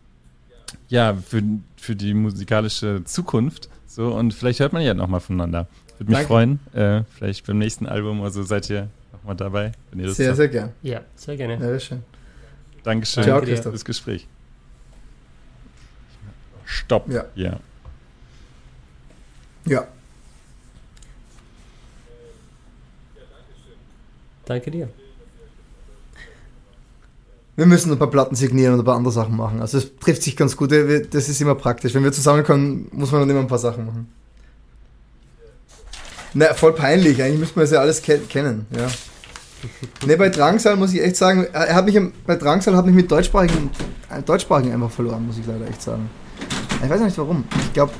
ja, 0.88 1.14
für, 1.14 1.42
für 1.76 1.96
die 1.96 2.12
musikalische 2.12 3.02
Zukunft. 3.04 3.68
So, 3.86 4.14
und 4.14 4.34
vielleicht 4.34 4.60
hört 4.60 4.72
man 4.72 4.82
ja 4.82 4.92
nochmal 4.92 5.20
voneinander. 5.20 5.68
Würde 5.98 6.10
mich 6.10 6.26
Danke. 6.26 6.26
freuen. 6.26 6.60
Äh, 6.74 7.04
vielleicht 7.16 7.46
beim 7.46 7.58
nächsten 7.58 7.86
Album 7.86 8.20
oder 8.20 8.30
so 8.30 8.42
seid 8.42 8.68
ihr 8.68 8.88
nochmal 9.12 9.36
dabei, 9.36 9.72
wenn 9.90 10.00
ihr 10.00 10.06
Lust 10.06 10.16
Sehr, 10.18 10.28
habt. 10.28 10.36
sehr 10.36 10.48
gern. 10.48 10.70
Ja, 10.82 11.00
sehr 11.16 11.36
gerne. 11.36 11.54
Ja, 11.54 11.60
wäre 11.60 11.80
schön. 11.80 12.02
Dankeschön 12.84 13.24
Ciao. 13.24 13.40
Christoph. 13.40 13.72
fürs 13.72 13.84
Gespräch. 13.84 14.28
Stopp. 16.64 17.10
Ja. 17.10 17.24
ja. 17.34 17.58
Ja. 19.66 19.86
Danke 24.44 24.70
dir. 24.70 24.88
Wir 27.56 27.66
müssen 27.66 27.92
ein 27.92 27.98
paar 27.98 28.10
Platten 28.10 28.34
signieren 28.34 28.74
und 28.74 28.80
ein 28.80 28.84
paar 28.84 28.96
andere 28.96 29.12
Sachen 29.12 29.36
machen. 29.36 29.60
Also 29.60 29.78
es 29.78 29.96
trifft 29.96 30.22
sich 30.22 30.36
ganz 30.36 30.56
gut. 30.56 30.72
Das 30.72 31.28
ist 31.28 31.40
immer 31.40 31.54
praktisch. 31.54 31.94
Wenn 31.94 32.04
wir 32.04 32.12
zusammenkommen, 32.12 32.88
muss 32.92 33.12
man 33.12 33.20
dann 33.22 33.30
immer 33.30 33.40
ein 33.40 33.46
paar 33.46 33.58
Sachen 33.58 33.86
machen. 33.86 34.12
Na, 36.34 36.52
voll 36.52 36.74
peinlich. 36.74 37.22
Eigentlich 37.22 37.38
müsste 37.38 37.56
man 37.56 37.64
das 37.64 37.70
ja 37.70 37.80
alles 37.80 38.02
ke 38.02 38.18
kennen. 38.18 38.66
Ja. 38.76 38.88
Ne, 40.06 40.16
bei 40.16 40.28
Drangsal 40.28 40.76
muss 40.76 40.92
ich 40.92 41.02
echt 41.02 41.16
sagen, 41.16 41.46
er 41.52 41.74
hat 41.74 41.86
mich 41.86 41.98
bei 42.26 42.36
Drangsal 42.36 42.76
hat 42.76 42.86
mich 42.86 42.94
mit 42.94 43.10
deutschsprachigen, 43.10 43.70
äh, 44.10 44.22
deutschsprachigen 44.22 44.72
einfach 44.74 44.90
verloren, 44.90 45.26
muss 45.26 45.38
ich 45.38 45.46
leider 45.46 45.66
echt 45.68 45.82
sagen. 45.82 46.08
Ich 46.82 46.90
weiß 46.90 47.00
nicht 47.00 47.16
warum. 47.18 47.44
Ich 47.66 47.72
glaube, 47.72 47.92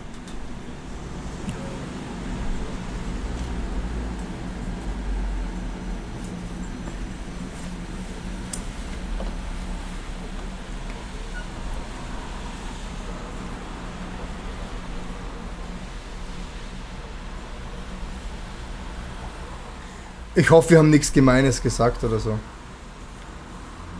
ich 20.34 20.50
hoffe, 20.50 20.70
wir 20.70 20.78
haben 20.78 20.90
nichts 20.90 21.12
Gemeines 21.12 21.62
gesagt 21.62 22.02
oder 22.04 22.18
so. 22.18 22.38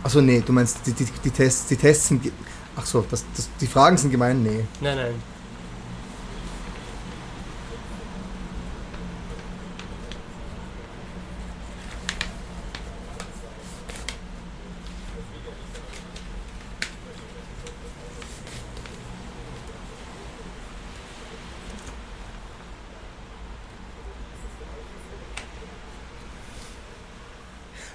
Achso, 0.03 0.21
nee, 0.21 0.41
du 0.45 0.53
meinst, 0.53 0.77
die, 0.85 0.91
die, 0.93 1.05
die 1.05 1.31
Tests, 1.31 1.67
die 1.67 1.75
Tests 1.75 2.07
sind. 2.09 2.21
ge- 2.23 2.31
Ach 2.75 2.85
so, 2.85 3.05
das, 3.09 3.23
das, 3.35 3.49
die 3.59 3.67
Fragen 3.67 3.97
sind 3.97 4.11
gemein? 4.11 4.43
Nee. 4.43 4.65
Nein, 4.81 4.97
nein. 4.97 5.13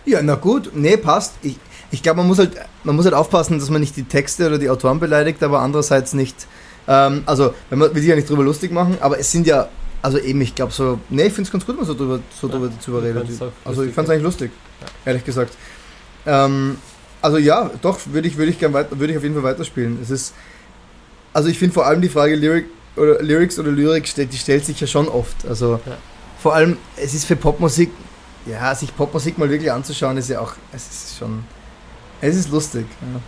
Ja, 0.07 0.23
na 0.23 0.35
gut, 0.35 0.71
nee, 0.75 0.97
passt. 0.97 1.35
Ich, 1.43 1.57
ich 1.91 2.03
glaube, 2.03 2.19
man 2.19 2.27
muss 2.27 2.39
halt, 2.39 2.53
man 2.85 2.97
muss 2.97 3.05
halt 3.05 3.15
aufpassen, 3.15 3.59
dass 3.59 3.71
man 3.71 3.81
nicht 3.81 3.97
die 3.97 4.05
Texte 4.05 4.47
oder 4.47 4.59
die 4.59 4.71
Autoren 4.71 5.01
beleidigt, 5.01 5.43
aber 5.43 5.61
andererseits 5.61 6.13
nicht. 6.15 6.47
Ähm, 6.89 7.23
also, 7.27 7.55
wenn 7.69 7.79
man 7.79 7.95
will 7.95 8.01
sich 8.01 8.09
ja 8.11 8.17
nicht 8.17 8.29
drüber 8.29 8.43
lustig 8.43 8.73
machen, 8.73 8.97
aber 9.01 9.19
es 9.19 9.31
sind 9.31 9.47
ja, 9.47 9.69
also 10.03 10.19
eben, 10.19 10.41
ich 10.41 10.55
glaube 10.55 10.73
so, 10.73 10.99
nee, 11.11 11.25
ich 11.27 11.33
finde 11.33 11.49
es 11.49 11.53
ganz 11.53 11.67
gut, 11.67 11.75
wenn 11.75 11.85
man 11.85 11.87
so 11.87 11.95
drüber, 11.95 12.21
so 12.41 12.49
Ja, 12.49 12.55
drüber, 12.55 12.71
fand's 13.15 13.43
auch 13.43 13.53
Also 13.65 13.83
ich 13.83 13.95
fand 13.95 14.09
es 14.09 14.13
eigentlich 14.13 14.25
lustig, 14.25 14.51
Ja. 14.81 14.87
ehrlich 15.05 15.25
gesagt. 15.25 15.53
Ähm, 16.27 16.79
also 17.23 17.37
ja, 17.37 17.71
doch, 17.83 17.99
würde 18.07 18.29
ich, 18.29 18.37
würde 18.37 18.51
ich 18.51 18.59
gern 18.59 18.73
weiter, 18.73 18.99
würde 18.99 19.13
ich 19.13 19.17
auf 19.19 19.23
jeden 19.23 19.35
Fall 19.35 19.45
weiterspielen. 19.45 19.99
Es 20.03 20.11
ist, 20.11 20.33
also 21.33 21.49
ich 21.49 21.59
finde 21.59 21.75
vor 21.75 21.87
allem 21.87 22.01
die 22.01 22.09
Frage 22.09 22.35
Lyric 22.35 22.67
oder 22.97 23.23
Lyrics 23.23 23.59
oder 23.59 23.71
Lyrik, 23.71 24.13
die 24.15 24.37
stellt 24.39 24.65
sich 24.65 24.81
ja 24.81 24.87
schon 24.87 25.07
oft. 25.09 25.47
Also 25.47 25.81
Ja. 25.85 25.97
vor 26.43 26.55
allem, 26.55 26.79
es 26.97 27.15
ist 27.15 27.27
für 27.27 27.37
Popmusik, 27.37 27.91
ja, 28.47 28.75
sich 28.75 28.95
Popmusik 28.97 29.39
mal 29.39 29.49
wirklich 29.51 29.71
anzuschauen, 29.71 30.17
ist 30.17 30.29
ja 30.31 30.41
auch, 30.41 30.55
es 30.73 30.89
ist 30.89 31.19
schon, 31.19 31.45
es 32.21 32.37
ist 32.37 32.51
lustig. 32.51 32.87
Ja. 33.01 33.21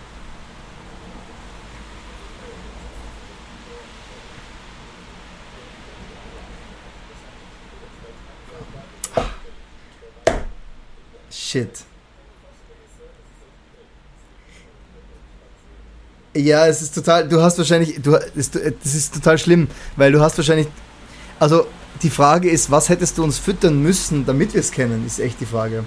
Shit. 11.31 11.85
Ja, 16.35 16.67
es 16.67 16.81
ist 16.81 16.95
total, 16.95 17.29
du 17.29 17.43
hast 17.43 17.59
wahrscheinlich, 17.59 18.01
du, 18.01 18.15
es- 18.37 18.51
das 18.51 18.95
ist 18.95 19.15
total 19.15 19.37
schlimm, 19.39 19.69
weil 19.97 20.13
du 20.13 20.21
hast 20.21 20.37
wahrscheinlich, 20.39 20.67
also 21.39 21.67
die 22.03 22.11
Frage 22.11 22.51
ist, 22.51 22.71
was 22.71 22.89
hättest 22.89 23.19
du 23.19 23.25
uns 23.25 23.39
füttern 23.39 23.83
müssen, 23.83 24.27
damit 24.27 24.55
wir 24.55 24.61
es 24.61 24.71
kennen, 24.71 25.07
ist 25.07 25.21
echt 25.21 25.41
die 25.41 25.47
Frage. 25.47 25.85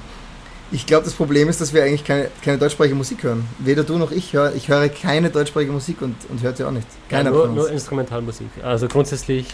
Ich 0.71 0.86
glaube, 0.86 1.06
das 1.06 1.13
Problem 1.13 1.47
ist, 1.47 1.62
dass 1.62 1.73
wir 1.73 1.84
eigentlich 1.84 2.04
keine, 2.04 2.30
keine 2.43 2.58
deutschsprachige 2.58 2.95
Musik 2.95 3.23
hören. 3.23 3.45
Weder 3.60 3.84
du 3.84 3.97
noch 3.97 4.12
ich 4.12 4.34
höre, 4.34 4.56
ich 4.56 4.67
höre 4.67 4.89
keine 4.89 5.30
deutschsprachige 5.30 5.71
Musik 5.71 6.01
und, 6.01 6.15
und 6.30 6.41
hört 6.41 6.58
sie 6.58 6.63
auch 6.63 6.71
nicht. 6.71 6.88
Keiner 7.08 7.30
ja, 7.30 7.32
nur, 7.32 7.41
von 7.41 7.49
uns. 7.51 7.60
nur 7.60 7.71
Instrumentalmusik. 7.71 8.47
Also 8.63 8.88
grundsätzlich 8.88 9.47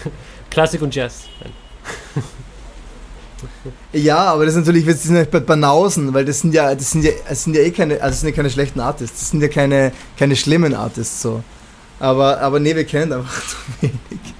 Klassik 0.50 0.82
und 0.82 0.94
Jazz. 0.94 1.24
Ja, 3.92 4.32
aber 4.32 4.46
das 4.46 4.54
ist 4.54 4.66
natürlich, 4.66 4.84
das 4.84 5.04
sind 5.04 5.14
ja 5.14 5.24
bei 5.24 5.38
Banausen, 5.38 6.12
weil 6.12 6.24
das 6.24 6.40
sind 6.40 6.54
ja, 6.54 6.74
das 6.74 6.90
sind 6.90 7.04
ja, 7.04 7.12
das 7.28 7.44
sind 7.44 7.54
ja 7.54 7.62
eh 7.62 7.70
keine, 7.70 7.94
also 7.94 8.08
das 8.08 8.20
sind 8.20 8.30
ja 8.30 8.34
keine 8.34 8.50
schlechten 8.50 8.80
Artists, 8.80 9.20
das 9.20 9.30
sind 9.30 9.40
ja 9.40 9.46
keine, 9.46 9.92
keine 10.18 10.34
schlimmen 10.34 10.74
Artists 10.74 11.22
so. 11.22 11.44
Aber, 12.00 12.40
aber 12.40 12.60
nee, 12.60 12.74
wir 12.74 12.84
kennen 12.84 13.12
einfach 13.12 13.46
zu 13.46 13.56
wenig. 13.80 14.34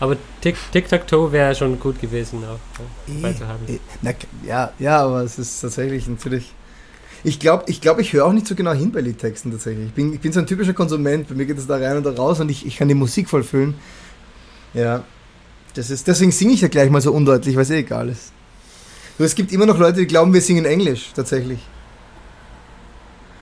Aber 0.00 0.16
Tic- 0.42 0.56
Tic-Tac-Toe 0.72 1.30
wäre 1.32 1.54
schon 1.54 1.78
gut 1.78 2.00
gewesen 2.00 2.40
auch. 2.44 2.58
Ja, 3.08 3.14
Eh, 3.14 3.22
beizuhaben. 3.22 3.68
eh, 3.68 3.78
na, 4.02 4.12
ja, 4.46 4.72
ja, 4.78 5.02
aber 5.02 5.22
es 5.22 5.38
ist 5.38 5.60
tatsächlich 5.60 6.06
natürlich. 6.08 6.52
Ich 7.22 7.38
glaube, 7.40 7.64
ich, 7.68 7.80
glaub, 7.80 7.98
ich 8.00 8.12
höre 8.12 8.26
auch 8.26 8.32
nicht 8.32 8.46
so 8.46 8.54
genau 8.54 8.72
hin 8.72 8.92
bei 8.92 9.00
Liedtexten 9.00 9.50
tatsächlich. 9.50 9.86
Ich 9.86 9.92
bin, 9.94 10.12
ich 10.12 10.20
bin 10.20 10.32
so 10.32 10.40
ein 10.40 10.46
typischer 10.46 10.74
Konsument, 10.74 11.28
bei 11.28 11.34
mir 11.34 11.46
geht 11.46 11.56
es 11.58 11.66
da 11.66 11.76
rein 11.76 11.96
und 11.96 12.04
da 12.04 12.10
raus 12.10 12.40
und 12.40 12.50
ich, 12.50 12.66
ich 12.66 12.76
kann 12.76 12.88
die 12.88 12.94
Musik 12.94 13.30
voll 13.30 13.42
fühlen. 13.44 13.74
Ja, 14.74 15.04
das 15.74 15.88
ist, 15.90 16.06
deswegen 16.06 16.32
singe 16.32 16.52
ich 16.52 16.60
ja 16.60 16.68
gleich 16.68 16.90
mal 16.90 17.00
so 17.00 17.12
undeutlich, 17.12 17.54
weil 17.56 17.62
es 17.62 17.70
eh 17.70 17.78
egal 17.78 18.08
ist. 18.10 18.32
Nur 19.18 19.26
es 19.26 19.34
gibt 19.34 19.52
immer 19.52 19.64
noch 19.64 19.78
Leute, 19.78 20.00
die 20.00 20.06
glauben, 20.06 20.34
wir 20.34 20.40
singen 20.42 20.64
Englisch, 20.66 21.12
tatsächlich. 21.14 21.60